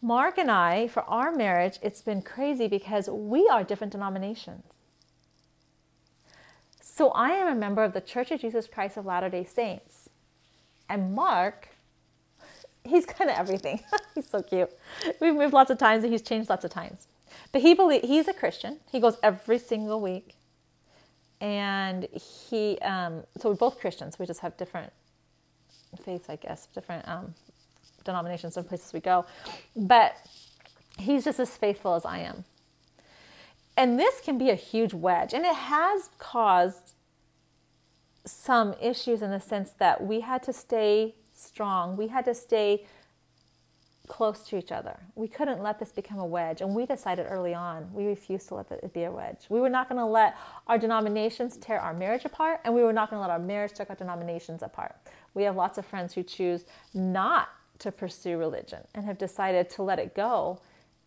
Mark 0.00 0.38
and 0.38 0.50
I, 0.50 0.86
for 0.86 1.02
our 1.02 1.32
marriage, 1.32 1.78
it's 1.82 2.02
been 2.02 2.22
crazy 2.22 2.68
because 2.68 3.08
we 3.08 3.48
are 3.48 3.64
different 3.64 3.92
denominations. 3.92 4.62
So 6.80 7.10
I 7.10 7.30
am 7.30 7.48
a 7.48 7.54
member 7.54 7.82
of 7.82 7.92
the 7.92 8.00
Church 8.00 8.30
of 8.30 8.40
Jesus 8.40 8.68
Christ 8.68 8.96
of 8.96 9.04
Latter 9.04 9.28
day 9.28 9.44
Saints. 9.44 10.08
And 10.88 11.14
Mark, 11.14 11.68
he's 12.86 13.06
kind 13.06 13.30
of 13.30 13.36
everything. 13.36 13.80
he's 14.14 14.28
so 14.28 14.42
cute. 14.42 14.70
We've 15.20 15.34
moved 15.34 15.52
lots 15.52 15.70
of 15.70 15.78
times 15.78 16.04
and 16.04 16.12
he's 16.12 16.22
changed 16.22 16.48
lots 16.48 16.64
of 16.64 16.70
times. 16.70 17.08
But 17.52 17.62
he 17.62 17.74
believe, 17.74 18.02
he's 18.02 18.28
a 18.28 18.32
Christian. 18.32 18.78
He 18.90 19.00
goes 19.00 19.16
every 19.22 19.58
single 19.58 20.00
week. 20.00 20.34
And 21.40 22.08
he, 22.48 22.78
um, 22.78 23.24
so 23.38 23.50
we're 23.50 23.56
both 23.56 23.78
Christians. 23.78 24.18
We 24.18 24.26
just 24.26 24.40
have 24.40 24.56
different 24.56 24.92
faiths, 26.02 26.28
I 26.28 26.36
guess, 26.36 26.66
different 26.74 27.06
um, 27.08 27.34
denominations 28.04 28.56
and 28.56 28.66
places 28.66 28.92
we 28.92 29.00
go. 29.00 29.26
But 29.74 30.16
he's 30.98 31.24
just 31.24 31.38
as 31.38 31.56
faithful 31.56 31.94
as 31.94 32.04
I 32.04 32.20
am. 32.20 32.44
And 33.76 33.98
this 33.98 34.20
can 34.22 34.38
be 34.38 34.48
a 34.48 34.54
huge 34.54 34.94
wedge, 34.94 35.34
and 35.34 35.44
it 35.44 35.54
has 35.54 36.08
caused 36.18 36.94
some 38.24 38.74
issues 38.80 39.20
in 39.20 39.30
the 39.30 39.40
sense 39.40 39.70
that 39.72 40.02
we 40.02 40.20
had 40.20 40.42
to 40.44 40.52
stay 40.52 41.14
strong. 41.36 41.96
We 41.96 42.08
had 42.08 42.24
to 42.24 42.34
stay 42.34 42.86
close 44.06 44.46
to 44.48 44.56
each 44.56 44.72
other. 44.72 44.98
We 45.14 45.28
couldn't 45.28 45.62
let 45.62 45.78
this 45.78 45.90
become 45.90 46.18
a 46.18 46.26
wedge. 46.26 46.60
And 46.60 46.74
we 46.74 46.86
decided 46.86 47.26
early 47.28 47.54
on, 47.54 47.92
we 47.92 48.06
refused 48.06 48.48
to 48.48 48.54
let 48.54 48.70
it 48.70 48.92
be 48.92 49.04
a 49.04 49.10
wedge. 49.10 49.46
We 49.48 49.60
were 49.60 49.68
not 49.68 49.88
going 49.88 49.98
to 49.98 50.06
let 50.06 50.36
our 50.66 50.78
denominations 50.78 51.56
tear 51.56 51.80
our 51.80 51.92
marriage 51.92 52.24
apart, 52.24 52.60
and 52.64 52.74
we 52.74 52.82
were 52.82 52.92
not 52.92 53.10
going 53.10 53.18
to 53.18 53.22
let 53.22 53.30
our 53.30 53.38
marriage 53.38 53.72
tear 53.72 53.86
our 53.88 53.96
denominations 53.96 54.62
apart. 54.62 54.96
We 55.34 55.42
have 55.42 55.56
lots 55.56 55.78
of 55.78 55.84
friends 55.86 56.14
who 56.14 56.22
choose 56.22 56.64
not 56.94 57.48
to 57.80 57.92
pursue 57.92 58.38
religion 58.38 58.80
and 58.94 59.04
have 59.04 59.18
decided 59.18 59.68
to 59.70 59.82
let 59.82 59.98
it 59.98 60.14
go 60.14 60.60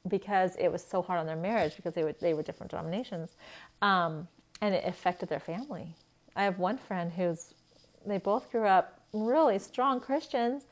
because 0.08 0.56
it 0.58 0.70
was 0.70 0.84
so 0.84 1.02
hard 1.02 1.20
on 1.20 1.26
their 1.26 1.36
marriage 1.36 1.76
because 1.76 1.94
they 1.94 2.04
were 2.04 2.14
they 2.14 2.34
were 2.34 2.44
different 2.44 2.72
denominations, 2.72 3.36
um, 3.82 4.28
and 4.62 4.76
it 4.76 4.86
affected 4.86 5.30
their 5.30 5.40
family. 5.40 5.94
I 6.36 6.44
have 6.44 6.60
one 6.60 6.78
friend 6.78 7.12
who's 7.12 7.54
they 8.06 8.18
both 8.18 8.52
grew 8.52 8.66
up 8.66 8.99
really 9.14 9.60
strong 9.60 10.00
Christians, 10.00 10.64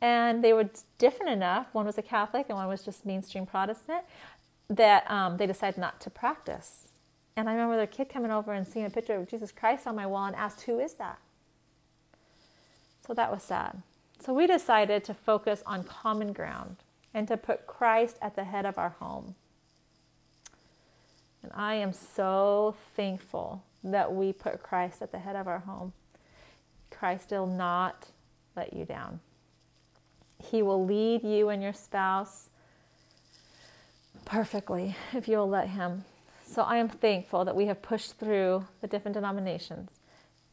and 0.00 0.42
they 0.42 0.52
were 0.52 0.68
different 0.98 1.32
enough. 1.32 1.68
One 1.72 1.86
was 1.86 1.98
a 1.98 2.02
Catholic 2.02 2.46
and 2.48 2.58
one 2.58 2.68
was 2.68 2.82
just 2.82 3.06
mainstream 3.06 3.46
Protestant. 3.46 4.04
That 4.68 5.10
um, 5.10 5.36
they 5.36 5.46
decided 5.46 5.78
not 5.78 6.00
to 6.00 6.10
practice. 6.10 6.88
And 7.36 7.48
I 7.48 7.52
remember 7.52 7.76
their 7.76 7.86
kid 7.86 8.08
coming 8.08 8.30
over 8.30 8.52
and 8.52 8.66
seeing 8.66 8.86
a 8.86 8.90
picture 8.90 9.14
of 9.14 9.28
Jesus 9.28 9.52
Christ 9.52 9.86
on 9.86 9.94
my 9.94 10.06
wall 10.06 10.26
and 10.26 10.36
asked, 10.36 10.62
"Who 10.62 10.78
is 10.78 10.94
that?" 10.94 11.18
So 13.06 13.12
that 13.14 13.30
was 13.30 13.42
sad. 13.42 13.82
So 14.20 14.32
we 14.32 14.46
decided 14.46 15.04
to 15.04 15.14
focus 15.14 15.62
on 15.66 15.84
common 15.84 16.32
ground 16.32 16.76
and 17.12 17.28
to 17.28 17.36
put 17.36 17.66
Christ 17.66 18.16
at 18.22 18.36
the 18.36 18.44
head 18.44 18.64
of 18.64 18.78
our 18.78 18.90
home. 18.90 19.34
And 21.42 21.52
I 21.54 21.74
am 21.74 21.92
so 21.92 22.74
thankful 22.96 23.62
that 23.82 24.14
we 24.14 24.32
put 24.32 24.62
Christ 24.62 25.02
at 25.02 25.12
the 25.12 25.18
head 25.18 25.36
of 25.36 25.46
our 25.46 25.58
home. 25.58 25.92
Christ 26.98 27.30
will 27.30 27.46
not 27.46 28.08
let 28.56 28.72
you 28.72 28.84
down. 28.84 29.20
He 30.38 30.62
will 30.62 30.84
lead 30.84 31.22
you 31.22 31.48
and 31.48 31.62
your 31.62 31.72
spouse 31.72 32.50
perfectly 34.24 34.96
if 35.12 35.28
you'll 35.28 35.48
let 35.48 35.68
Him. 35.68 36.04
So 36.46 36.62
I 36.62 36.76
am 36.76 36.88
thankful 36.88 37.44
that 37.44 37.56
we 37.56 37.66
have 37.66 37.82
pushed 37.82 38.18
through 38.18 38.66
the 38.80 38.86
different 38.86 39.14
denominations 39.14 39.90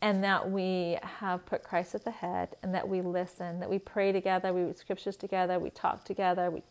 and 0.01 0.23
that 0.23 0.49
we 0.49 0.97
have 1.04 1.45
put 1.45 1.63
Christ 1.63 1.93
at 1.93 2.04
the 2.04 2.12
head 2.12 2.56
and 2.63 2.73
that 2.73 2.88
we 2.88 3.01
listen, 3.01 3.60
that 3.60 3.69
we 3.69 3.77
pray 3.77 4.12
together, 4.12 4.51
we 4.51 4.63
read 4.63 4.77
scriptures 4.77 5.15
together, 5.15 5.60
we 5.60 5.69
talk 5.69 6.04
together, 6.04 6.49
we 6.49 6.63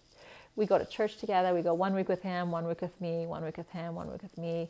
we 0.56 0.66
go 0.66 0.78
to 0.78 0.84
church 0.84 1.16
together, 1.16 1.54
we 1.54 1.62
go 1.62 1.74
one 1.74 1.94
week 1.94 2.08
with 2.08 2.22
him, 2.22 2.50
one 2.50 2.66
week 2.66 2.80
with 2.80 3.00
me, 3.00 3.26
one 3.26 3.44
week 3.44 3.56
with 3.56 3.70
him, 3.70 3.94
one 3.94 4.10
week 4.10 4.22
with 4.22 4.36
me. 4.36 4.68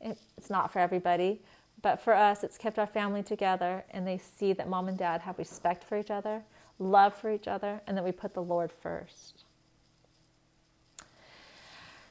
It's 0.00 0.50
not 0.50 0.72
for 0.72 0.78
everybody, 0.78 1.42
but 1.86 2.00
for 2.00 2.14
us 2.14 2.42
it's 2.42 2.58
kept 2.58 2.80
our 2.80 2.86
family 2.88 3.22
together 3.22 3.84
and 3.92 4.04
they 4.04 4.18
see 4.18 4.52
that 4.52 4.68
mom 4.68 4.88
and 4.88 4.98
dad 4.98 5.20
have 5.20 5.38
respect 5.38 5.84
for 5.84 5.96
each 5.96 6.10
other, 6.10 6.42
love 6.80 7.14
for 7.14 7.30
each 7.30 7.46
other, 7.46 7.80
and 7.86 7.96
that 7.96 8.02
we 8.02 8.10
put 8.10 8.34
the 8.34 8.42
Lord 8.42 8.72
first. 8.72 9.44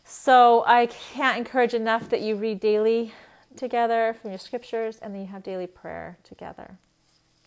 So 0.06 0.64
I 0.66 0.86
can't 0.86 1.38
encourage 1.38 1.74
enough 1.74 2.08
that 2.08 2.22
you 2.22 2.38
read 2.38 2.62
daily 2.62 3.14
together 3.58 4.16
from 4.22 4.32
your 4.32 4.40
scriptures, 4.40 5.00
and 5.02 5.14
then 5.14 5.20
you 5.20 5.28
have 5.28 5.44
daily 5.44 5.68
prayer 5.68 6.18
together. 6.24 6.78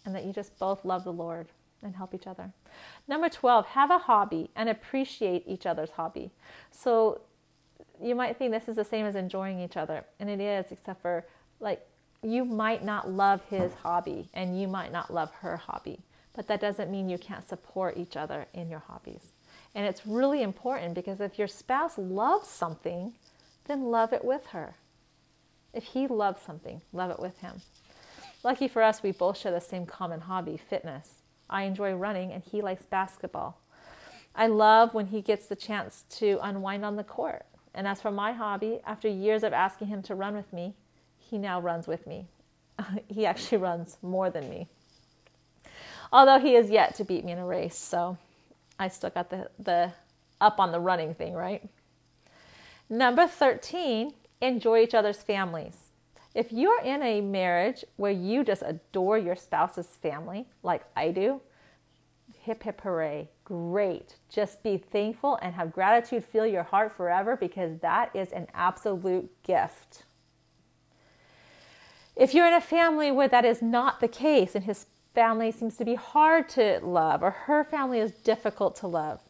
And 0.04 0.14
that 0.14 0.26
you 0.26 0.34
just 0.34 0.58
both 0.58 0.84
love 0.84 1.04
the 1.04 1.12
Lord 1.14 1.46
and 1.82 1.96
help 1.96 2.12
each 2.12 2.26
other. 2.26 2.52
Number 3.08 3.30
12, 3.30 3.64
have 3.68 3.90
a 3.90 3.96
hobby 3.96 4.50
and 4.54 4.68
appreciate 4.68 5.44
each 5.46 5.64
other's 5.64 5.92
hobby. 5.92 6.30
So 6.72 7.22
you 7.98 8.14
might 8.14 8.36
think 8.36 8.52
this 8.52 8.68
is 8.68 8.76
the 8.76 8.84
same 8.84 9.06
as 9.06 9.16
enjoying 9.16 9.60
each 9.60 9.78
other, 9.78 10.04
and 10.20 10.28
it 10.28 10.40
is, 10.40 10.70
except 10.70 11.00
for 11.00 11.24
like 11.60 11.87
you 12.22 12.44
might 12.44 12.84
not 12.84 13.10
love 13.10 13.42
his 13.48 13.72
hobby 13.74 14.28
and 14.34 14.60
you 14.60 14.66
might 14.66 14.92
not 14.92 15.12
love 15.12 15.30
her 15.40 15.56
hobby, 15.56 16.00
but 16.34 16.48
that 16.48 16.60
doesn't 16.60 16.90
mean 16.90 17.08
you 17.08 17.18
can't 17.18 17.48
support 17.48 17.96
each 17.96 18.16
other 18.16 18.46
in 18.52 18.68
your 18.68 18.80
hobbies. 18.80 19.32
And 19.74 19.86
it's 19.86 20.06
really 20.06 20.42
important 20.42 20.94
because 20.94 21.20
if 21.20 21.38
your 21.38 21.48
spouse 21.48 21.96
loves 21.98 22.48
something, 22.48 23.14
then 23.66 23.84
love 23.84 24.12
it 24.12 24.24
with 24.24 24.46
her. 24.48 24.74
If 25.72 25.84
he 25.84 26.06
loves 26.06 26.42
something, 26.42 26.80
love 26.92 27.10
it 27.10 27.20
with 27.20 27.38
him. 27.38 27.60
Lucky 28.42 28.68
for 28.68 28.82
us, 28.82 29.02
we 29.02 29.12
both 29.12 29.38
share 29.38 29.52
the 29.52 29.60
same 29.60 29.86
common 29.86 30.22
hobby 30.22 30.56
fitness. 30.56 31.22
I 31.50 31.62
enjoy 31.62 31.92
running 31.94 32.32
and 32.32 32.42
he 32.42 32.62
likes 32.62 32.84
basketball. 32.84 33.60
I 34.34 34.46
love 34.46 34.94
when 34.94 35.06
he 35.06 35.20
gets 35.20 35.46
the 35.46 35.56
chance 35.56 36.04
to 36.10 36.38
unwind 36.42 36.84
on 36.84 36.96
the 36.96 37.04
court. 37.04 37.44
And 37.74 37.86
as 37.86 38.00
for 38.00 38.10
my 38.10 38.32
hobby, 38.32 38.80
after 38.86 39.08
years 39.08 39.42
of 39.42 39.52
asking 39.52 39.88
him 39.88 40.02
to 40.02 40.14
run 40.14 40.34
with 40.34 40.52
me, 40.52 40.74
he 41.28 41.38
now 41.38 41.60
runs 41.60 41.86
with 41.86 42.06
me. 42.06 42.26
he 43.08 43.26
actually 43.26 43.58
runs 43.58 43.96
more 44.02 44.30
than 44.30 44.48
me. 44.48 44.68
Although 46.12 46.38
he 46.38 46.54
is 46.54 46.70
yet 46.70 46.94
to 46.96 47.04
beat 47.04 47.24
me 47.24 47.32
in 47.32 47.38
a 47.38 47.46
race, 47.46 47.76
so 47.76 48.16
I 48.78 48.88
still 48.88 49.10
got 49.10 49.30
the, 49.30 49.50
the 49.58 49.92
up 50.40 50.58
on 50.58 50.72
the 50.72 50.80
running 50.80 51.14
thing, 51.14 51.34
right? 51.34 51.68
Number 52.88 53.26
13, 53.26 54.12
enjoy 54.40 54.80
each 54.80 54.94
other's 54.94 55.22
families. 55.22 55.88
If 56.34 56.52
you're 56.52 56.80
in 56.82 57.02
a 57.02 57.20
marriage 57.20 57.84
where 57.96 58.12
you 58.12 58.44
just 58.44 58.62
adore 58.64 59.18
your 59.18 59.36
spouse's 59.36 59.88
family, 59.88 60.46
like 60.62 60.84
I 60.96 61.10
do, 61.10 61.40
hip 62.40 62.62
hip 62.62 62.80
hooray, 62.80 63.28
great. 63.44 64.14
Just 64.30 64.62
be 64.62 64.78
thankful 64.78 65.38
and 65.42 65.54
have 65.54 65.72
gratitude 65.72 66.24
fill 66.24 66.46
your 66.46 66.62
heart 66.62 66.92
forever 66.92 67.36
because 67.36 67.78
that 67.80 68.14
is 68.14 68.32
an 68.32 68.46
absolute 68.54 69.30
gift. 69.42 70.04
If 72.18 72.34
you're 72.34 72.48
in 72.48 72.54
a 72.54 72.60
family 72.60 73.12
where 73.12 73.28
that 73.28 73.44
is 73.44 73.62
not 73.62 74.00
the 74.00 74.08
case 74.08 74.56
and 74.56 74.64
his 74.64 74.86
family 75.14 75.52
seems 75.52 75.76
to 75.76 75.84
be 75.84 75.94
hard 75.94 76.48
to 76.50 76.80
love 76.82 77.22
or 77.22 77.30
her 77.30 77.62
family 77.62 78.00
is 78.00 78.10
difficult 78.10 78.74
to 78.76 78.88
love, 78.88 79.20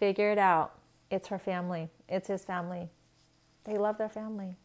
figure 0.00 0.32
it 0.32 0.38
out. 0.38 0.72
It's 1.12 1.28
her 1.28 1.38
family, 1.38 1.88
it's 2.08 2.26
his 2.26 2.44
family. 2.44 2.88
They 3.62 3.78
love 3.78 3.98
their 3.98 4.08
family. 4.08 4.56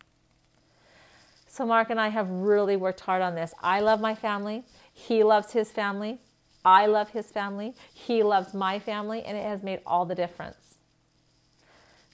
So, 1.47 1.63
Mark 1.63 1.91
and 1.91 2.01
I 2.01 2.07
have 2.07 2.27
really 2.27 2.75
worked 2.75 3.01
hard 3.01 3.21
on 3.21 3.35
this. 3.35 3.53
I 3.61 3.81
love 3.81 4.01
my 4.01 4.15
family, 4.15 4.63
he 4.91 5.23
loves 5.23 5.51
his 5.51 5.69
family, 5.69 6.17
I 6.65 6.87
love 6.87 7.09
his 7.11 7.27
family, 7.27 7.75
he 7.93 8.23
loves 8.23 8.55
my 8.55 8.79
family, 8.79 9.21
and 9.21 9.37
it 9.37 9.43
has 9.43 9.61
made 9.61 9.81
all 9.85 10.05
the 10.05 10.15
difference. 10.15 10.77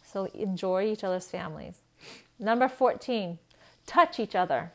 So, 0.05 0.25
enjoy 0.33 0.91
each 0.91 1.05
other's 1.05 1.27
families. 1.27 1.77
Number 2.37 2.67
14, 2.67 3.39
touch 3.85 4.19
each 4.19 4.35
other. 4.35 4.73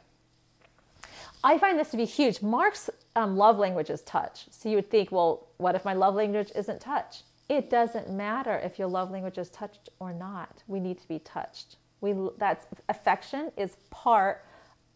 I 1.45 1.59
find 1.59 1.79
this 1.79 1.91
to 1.91 1.99
be 1.99 2.07
huge. 2.07 2.41
Mark's 2.41 2.89
um, 3.17 3.37
love 3.37 3.59
language 3.59 3.91
is 3.91 4.01
touch. 4.03 4.47
So 4.51 4.71
you 4.71 4.77
would 4.77 4.91
think, 4.91 5.13
well, 5.13 5.49
what 5.59 5.75
if 5.75 5.85
my 5.85 5.93
love 5.93 6.15
language 6.15 6.51
isn't 6.57 6.81
touch? 6.81 7.21
It 7.51 7.69
doesn't 7.69 8.11
matter 8.11 8.59
if 8.65 8.79
your 8.79 8.89
love 8.89 9.11
language 9.11 9.37
is 9.37 9.51
touched 9.51 9.91
or 10.01 10.15
not. 10.15 10.63
We 10.69 10.81
need 10.81 10.99
to 11.01 11.07
be 11.07 11.19
touched. 11.19 11.77
We 12.01 12.15
that's 12.39 12.67
affection 12.89 13.53
is 13.59 13.77
part 13.91 14.47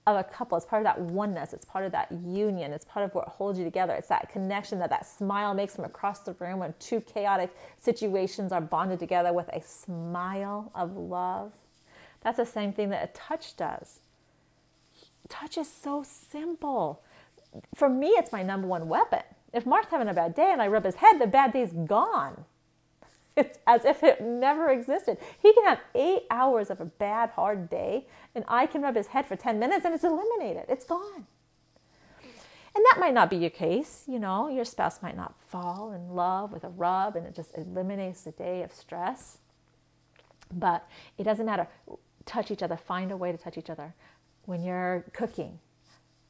of 0.07 0.17
a 0.17 0.25
couple. 0.25 0.57
It's 0.57 0.65
part 0.65 0.81
of 0.81 0.85
that 0.85 0.99
oneness. 0.99 1.53
It's 1.53 1.67
part 1.67 1.85
of 1.85 1.93
that 1.93 2.11
union. 2.11 2.73
It's 2.73 2.87
part 2.87 3.05
of 3.05 3.15
what 3.15 3.29
holds 3.29 3.59
you 3.59 3.65
together. 3.67 3.93
It's 3.93 4.09
that 4.09 4.31
connection 4.33 4.79
that 4.79 4.89
that 4.89 5.07
smile 5.07 5.53
makes 5.53 5.77
from 5.77 5.85
across 5.85 6.21
the 6.21 6.33
room 6.41 6.61
when 6.61 6.73
two 6.79 7.03
chaotic 7.03 7.55
situations 7.79 8.53
are 8.53 8.63
bonded 8.63 9.01
together 9.01 9.35
with 9.35 9.49
a 9.53 9.61
smile 9.61 10.73
of 10.75 10.97
love. 10.97 11.53
That's 12.23 12.39
the 12.39 12.47
same 12.47 12.73
thing 12.73 12.89
that 12.89 13.05
a 13.05 13.13
touch 13.13 13.55
does 13.59 14.01
touch 15.29 15.59
is 15.59 15.71
so 15.71 16.03
simple. 16.03 17.03
For 17.75 17.89
me, 17.89 18.09
it's 18.09 18.33
my 18.33 18.43
number 18.43 18.67
one 18.67 18.89
weapon. 18.89 19.23
If 19.53 19.67
Mark's 19.67 19.91
having 19.91 20.09
a 20.09 20.15
bad 20.15 20.35
day 20.35 20.51
and 20.53 20.61
I 20.61 20.67
rub 20.69 20.85
his 20.85 20.97
head, 20.97 21.19
the 21.19 21.27
bad 21.27 21.53
day's 21.53 21.73
gone. 21.73 22.45
It's 23.37 23.61
as 23.69 23.85
if 23.85 24.03
it 24.03 24.21
never 24.21 24.69
existed. 24.71 25.17
He 25.41 25.55
can 25.55 25.63
have 25.63 25.79
eight 25.95 26.25
hours 26.29 26.71
of 26.71 26.81
a 26.81 26.85
bad, 26.85 27.31
hard 27.31 27.71
day, 27.71 28.09
and 28.35 28.45
I 28.49 28.67
can 28.67 28.83
rub 28.83 28.97
his 28.97 29.07
head 29.07 29.27
for 29.29 29.37
10 29.37 29.61
minutes 29.61 29.85
and 29.85 29.95
it's 29.95 30.03
eliminated. 30.03 30.65
It's 30.69 30.85
gone. 30.85 31.25
And 32.75 32.85
that 32.85 32.97
might 32.99 33.15
not 33.15 33.31
be 33.31 33.37
your 33.37 33.51
case. 33.51 34.03
You 34.09 34.19
know, 34.19 34.49
your 34.49 34.65
spouse 34.65 35.01
might 35.03 35.17
not 35.17 35.37
fall 35.47 35.93
in 35.93 36.17
love 36.17 36.53
with 36.53 36.65
a 36.65 36.69
rub 36.69 37.15
and 37.15 37.29
it 37.29 37.35
just 37.37 37.57
eliminates 37.57 38.23
the 38.23 38.33
day 38.33 38.65
of 38.65 38.73
stress. 38.73 39.39
But 40.53 40.85
it 41.17 41.23
doesn't 41.23 41.47
matter. 41.47 41.69
Touch 42.27 42.51
each 42.51 42.65
other, 42.65 42.77
find 42.77 43.13
a 43.13 43.17
way 43.17 43.31
to 43.31 43.39
touch 43.39 43.57
each 43.57 43.71
other 43.71 43.95
when 44.49 44.63
you're 44.63 45.05
cooking. 45.13 45.59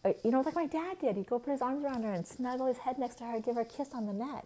Uh, 0.04 0.12
you 0.24 0.33
know, 0.33 0.40
like 0.40 0.57
my 0.57 0.66
dad 0.66 0.98
did. 1.00 1.16
He'd 1.16 1.28
go 1.28 1.38
put 1.38 1.52
his 1.52 1.62
arms 1.62 1.85
around 1.85 2.02
her 2.02 2.12
and 2.12 2.26
snuggle 2.26 2.66
his 2.66 2.78
head 2.78 2.98
next 2.98 3.16
to 3.18 3.24
her 3.24 3.37
and 3.37 3.44
give 3.44 3.54
her 3.54 3.61
a 3.61 3.64
kiss 3.64 3.90
on 3.94 4.07
the 4.07 4.12
neck. 4.12 4.44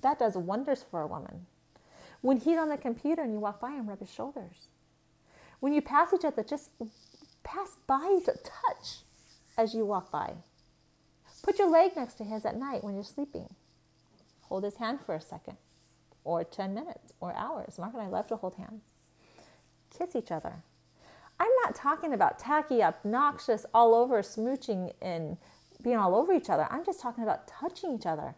That 0.00 0.18
does 0.18 0.36
wonders 0.36 0.84
for 0.90 1.00
a 1.00 1.06
woman. 1.06 1.46
When 2.22 2.38
he's 2.38 2.58
on 2.58 2.68
the 2.68 2.76
computer 2.76 3.22
and 3.22 3.32
you 3.32 3.38
walk 3.38 3.60
by 3.60 3.70
him, 3.70 3.88
rub 3.88 4.00
his 4.00 4.12
shoulders. 4.12 4.66
When 5.60 5.72
you 5.72 5.80
pass 5.80 6.12
each 6.12 6.24
other, 6.24 6.42
just 6.42 6.70
pass 7.44 7.76
by 7.86 8.18
to 8.24 8.32
touch 8.32 9.02
as 9.56 9.74
you 9.74 9.86
walk 9.86 10.10
by. 10.10 10.34
Put 11.42 11.60
your 11.60 11.70
leg 11.70 11.92
next 11.94 12.14
to 12.14 12.24
his 12.24 12.44
at 12.44 12.56
night 12.56 12.82
when 12.82 12.94
you're 12.94 13.04
sleeping. 13.04 13.48
Hold 14.42 14.64
his 14.64 14.76
hand 14.76 14.98
for 15.06 15.14
a 15.14 15.20
second, 15.20 15.56
or 16.24 16.42
10 16.42 16.74
minutes, 16.74 17.12
or 17.20 17.32
hours. 17.34 17.78
Mark 17.78 17.94
and 17.94 18.02
I 18.02 18.08
love 18.08 18.26
to 18.28 18.36
hold 18.36 18.56
hands. 18.56 18.82
Kiss 19.96 20.16
each 20.16 20.32
other. 20.32 20.64
I'm 21.40 21.50
not 21.64 21.74
talking 21.74 22.12
about 22.12 22.38
tacky, 22.38 22.82
obnoxious, 22.82 23.64
all 23.72 23.94
over 23.94 24.22
smooching 24.22 24.92
and 25.00 25.36
being 25.82 25.96
all 25.96 26.14
over 26.14 26.32
each 26.32 26.50
other. 26.50 26.66
I'm 26.70 26.84
just 26.84 27.00
talking 27.00 27.24
about 27.24 27.46
touching 27.46 27.94
each 27.94 28.06
other. 28.06 28.34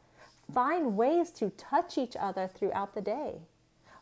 Find 0.52 0.96
ways 0.96 1.30
to 1.32 1.50
touch 1.50 1.96
each 1.96 2.16
other 2.18 2.48
throughout 2.48 2.94
the 2.94 3.00
day. 3.00 3.40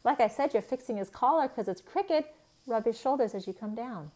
Like 0.04 0.20
I 0.20 0.28
said, 0.28 0.52
you're 0.52 0.62
fixing 0.62 0.96
his 0.96 1.11
collar 1.11 1.48
because 1.48 1.68
it's 1.68 1.80
crooked. 1.80 2.24
Rub 2.66 2.84
his 2.84 3.00
shoulders 3.00 3.34
as 3.34 3.46
you 3.46 3.52
come 3.52 3.74
down. 3.74 4.11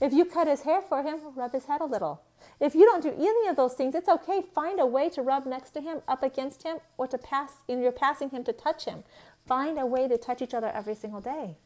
If 0.00 0.12
you 0.12 0.24
cut 0.24 0.48
his 0.48 0.62
hair 0.62 0.82
for 0.82 1.02
him, 1.02 1.20
rub 1.34 1.52
his 1.52 1.66
head 1.66 1.80
a 1.80 1.84
little. 1.84 2.22
If 2.60 2.74
you 2.74 2.84
don't 2.84 3.02
do 3.02 3.14
any 3.16 3.48
of 3.48 3.56
those 3.56 3.74
things, 3.74 3.94
it's 3.94 4.08
okay. 4.08 4.42
Find 4.54 4.80
a 4.80 4.86
way 4.86 5.08
to 5.10 5.22
rub 5.22 5.46
next 5.46 5.70
to 5.70 5.80
him, 5.80 6.02
up 6.08 6.22
against 6.22 6.62
him, 6.62 6.78
or 6.96 7.06
to 7.06 7.18
pass, 7.18 7.58
and 7.68 7.82
you're 7.82 7.92
passing 7.92 8.30
him 8.30 8.44
to 8.44 8.52
touch 8.52 8.84
him. 8.84 9.04
Find 9.46 9.78
a 9.78 9.86
way 9.86 10.08
to 10.08 10.18
touch 10.18 10.42
each 10.42 10.54
other 10.54 10.68
every 10.68 10.94
single 10.94 11.20
day. 11.20 11.56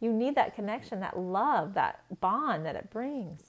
You 0.00 0.12
need 0.12 0.34
that 0.34 0.54
connection, 0.54 1.00
that 1.00 1.18
love, 1.18 1.74
that 1.74 2.00
bond 2.20 2.66
that 2.66 2.76
it 2.76 2.90
brings. 2.90 3.42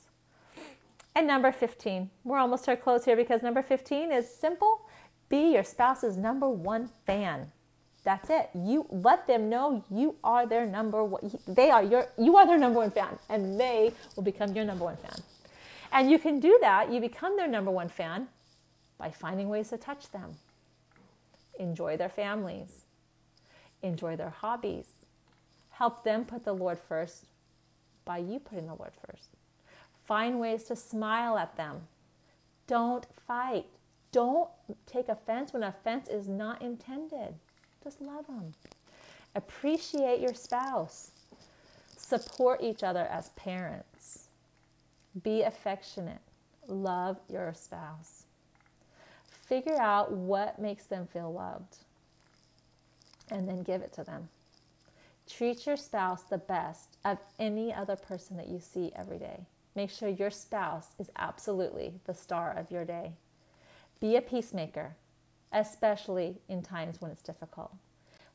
And 1.16 1.28
number 1.28 1.52
15, 1.52 2.10
we're 2.24 2.38
almost 2.38 2.66
to 2.66 2.72
our 2.72 2.78
close 2.78 3.06
here 3.06 3.16
because 3.16 3.42
number 3.42 3.62
15 3.62 4.12
is 4.12 4.30
simple 4.30 4.88
be 5.30 5.54
your 5.54 5.64
spouse's 5.64 6.18
number 6.18 6.48
one 6.48 6.90
fan. 7.06 7.52
That's 8.04 8.30
it. 8.30 8.50
You 8.56 8.86
let 8.90 9.28
them 9.28 9.50
know 9.50 9.84
you 9.92 10.16
are 10.24 10.46
their 10.46 10.66
number 10.66 11.04
one. 11.04 11.38
They 11.48 11.70
are 11.70 11.84
your. 11.84 12.08
You 12.18 12.38
are 12.38 12.48
their 12.48 12.58
number 12.58 12.80
one 12.80 12.92
fan, 12.92 13.20
and 13.30 13.60
they 13.60 13.92
will 14.16 14.24
become 14.24 14.56
your 14.56 14.64
number 14.64 14.86
one 14.86 14.96
fan. 14.96 15.20
And 15.92 16.10
you 16.10 16.18
can 16.18 16.40
do 16.40 16.58
that. 16.62 16.92
You 16.92 17.02
become 17.02 17.36
their 17.36 17.48
number 17.48 17.72
one 17.72 17.90
fan 17.90 18.30
by 18.98 19.12
finding 19.12 19.50
ways 19.50 19.70
to 19.70 19.78
touch 19.78 20.10
them, 20.12 20.36
enjoy 21.60 21.98
their 21.98 22.10
families, 22.10 22.86
enjoy 23.82 24.16
their 24.16 24.30
hobbies, 24.30 24.97
Help 25.78 26.04
them 26.04 26.26
put 26.26 26.44
the 26.44 26.54
Lord 26.54 26.80
first 26.80 27.26
by 28.04 28.18
you 28.18 28.40
putting 28.40 28.66
the 28.66 28.74
Lord 28.74 28.94
first. 29.06 29.30
Find 30.06 30.40
ways 30.40 30.64
to 30.66 30.76
smile 30.76 31.38
at 31.38 31.56
them. 31.56 31.82
Don't 32.66 33.06
fight. 33.28 33.68
Don't 34.12 34.50
take 34.88 35.08
offense 35.08 35.54
when 35.54 35.62
offense 35.62 36.08
is 36.08 36.28
not 36.28 36.64
intended. 36.64 37.36
Just 37.84 38.02
love 38.02 38.26
them. 38.26 38.54
Appreciate 39.36 40.20
your 40.20 40.34
spouse. 40.34 41.12
Support 41.96 42.64
each 42.64 42.82
other 42.82 43.06
as 43.12 43.30
parents. 43.30 44.30
Be 45.24 45.44
affectionate. 45.44 46.22
Love 46.68 47.20
your 47.30 47.54
spouse. 47.54 48.24
Figure 49.30 49.80
out 49.80 50.12
what 50.12 50.58
makes 50.58 50.86
them 50.86 51.06
feel 51.06 51.32
loved 51.32 51.78
and 53.30 53.48
then 53.48 53.62
give 53.62 53.82
it 53.82 53.94
to 53.94 54.04
them. 54.04 54.28
Treat 55.28 55.66
your 55.66 55.78
spouse 55.78 56.24
the 56.24 56.38
best 56.38 56.98
of 57.06 57.18
any 57.40 57.74
other 57.74 57.96
person 57.96 58.38
that 58.38 58.48
you 58.48 58.60
see 58.60 58.92
every 58.96 59.18
day. 59.20 59.46
Make 59.76 59.90
sure 59.92 60.10
your 60.10 60.32
spouse 60.32 60.88
is 61.00 61.12
absolutely 61.18 61.94
the 62.06 62.14
star 62.14 62.54
of 62.58 62.72
your 62.72 62.86
day. 62.86 63.12
Be 64.00 64.16
a 64.16 64.22
peacemaker, 64.22 64.96
especially 65.52 66.38
in 66.50 66.62
times 66.62 67.02
when 67.02 67.12
it's 67.12 67.22
difficult. 67.22 67.74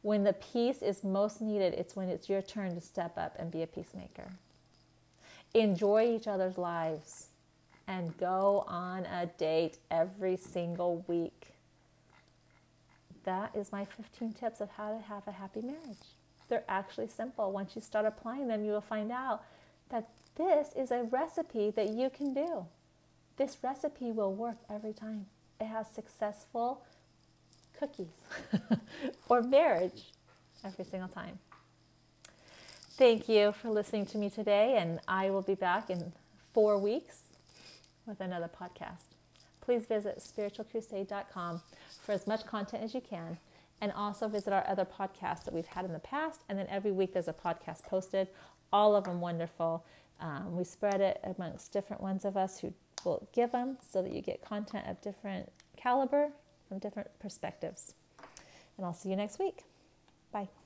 When 0.02 0.24
the 0.24 0.34
peace 0.34 0.82
is 0.82 1.04
most 1.04 1.40
needed, 1.40 1.74
it's 1.74 1.96
when 1.96 2.08
it's 2.08 2.28
your 2.28 2.42
turn 2.42 2.74
to 2.74 2.80
step 2.80 3.16
up 3.16 3.36
and 3.38 3.50
be 3.50 3.62
a 3.62 3.66
peacemaker. 3.66 4.28
enjoy 5.54 6.14
each 6.16 6.26
other's 6.26 6.58
lives, 6.58 7.28
and 7.86 8.16
go 8.16 8.64
on 8.66 9.06
a 9.06 9.26
date 9.38 9.78
every 9.90 10.36
single 10.36 11.04
week. 11.08 11.48
That 13.24 13.54
is 13.54 13.72
my 13.72 13.84
15 13.84 14.32
tips 14.32 14.60
of 14.60 14.70
how 14.70 14.92
to 14.92 15.00
have 15.00 15.26
a 15.26 15.32
happy 15.32 15.60
marriage. 15.60 16.16
They're 16.52 16.64
actually 16.68 17.08
simple. 17.08 17.50
Once 17.50 17.74
you 17.74 17.80
start 17.80 18.04
applying 18.04 18.46
them, 18.46 18.62
you 18.62 18.72
will 18.72 18.82
find 18.82 19.10
out 19.10 19.42
that 19.88 20.10
this 20.34 20.68
is 20.76 20.90
a 20.90 21.04
recipe 21.04 21.70
that 21.70 21.88
you 21.88 22.10
can 22.10 22.34
do. 22.34 22.66
This 23.38 23.56
recipe 23.62 24.12
will 24.12 24.34
work 24.34 24.58
every 24.68 24.92
time. 24.92 25.24
It 25.58 25.64
has 25.64 25.88
successful 25.88 26.82
cookies 27.80 28.12
or 29.30 29.40
marriage 29.40 30.10
every 30.62 30.84
single 30.84 31.08
time. 31.08 31.38
Thank 32.98 33.30
you 33.30 33.52
for 33.52 33.70
listening 33.70 34.04
to 34.04 34.18
me 34.18 34.28
today, 34.28 34.76
and 34.76 35.00
I 35.08 35.30
will 35.30 35.40
be 35.40 35.54
back 35.54 35.88
in 35.88 36.12
four 36.52 36.76
weeks 36.76 37.30
with 38.04 38.20
another 38.20 38.50
podcast. 38.60 39.14
Please 39.62 39.86
visit 39.86 40.18
spiritualcrusade.com 40.18 41.62
for 42.04 42.12
as 42.12 42.26
much 42.26 42.44
content 42.44 42.82
as 42.82 42.92
you 42.92 43.00
can, 43.00 43.38
and 43.82 43.92
also 43.92 44.28
visit 44.28 44.52
our 44.52 44.64
other 44.66 44.86
podcasts 44.86 45.44
that 45.44 45.52
we've 45.52 45.66
had 45.66 45.84
in 45.84 45.92
the 45.92 45.98
past. 45.98 46.44
And 46.48 46.58
then 46.58 46.68
every 46.70 46.92
week 46.92 47.12
there's 47.12 47.28
a 47.28 47.32
podcast 47.34 47.84
posted, 47.84 48.28
all 48.72 48.94
of 48.96 49.04
them 49.04 49.20
wonderful. 49.20 49.84
Um, 50.20 50.56
we 50.56 50.62
spread 50.64 51.00
it 51.00 51.20
amongst 51.24 51.72
different 51.72 52.00
ones 52.00 52.24
of 52.24 52.36
us 52.36 52.60
who 52.60 52.72
will 53.04 53.28
give 53.34 53.50
them 53.50 53.76
so 53.86 54.00
that 54.00 54.12
you 54.12 54.22
get 54.22 54.40
content 54.40 54.86
of 54.86 55.00
different 55.02 55.50
caliber 55.76 56.30
from 56.68 56.78
different 56.78 57.08
perspectives. 57.18 57.94
And 58.76 58.86
I'll 58.86 58.94
see 58.94 59.10
you 59.10 59.16
next 59.16 59.40
week. 59.40 59.64
Bye. 60.32 60.61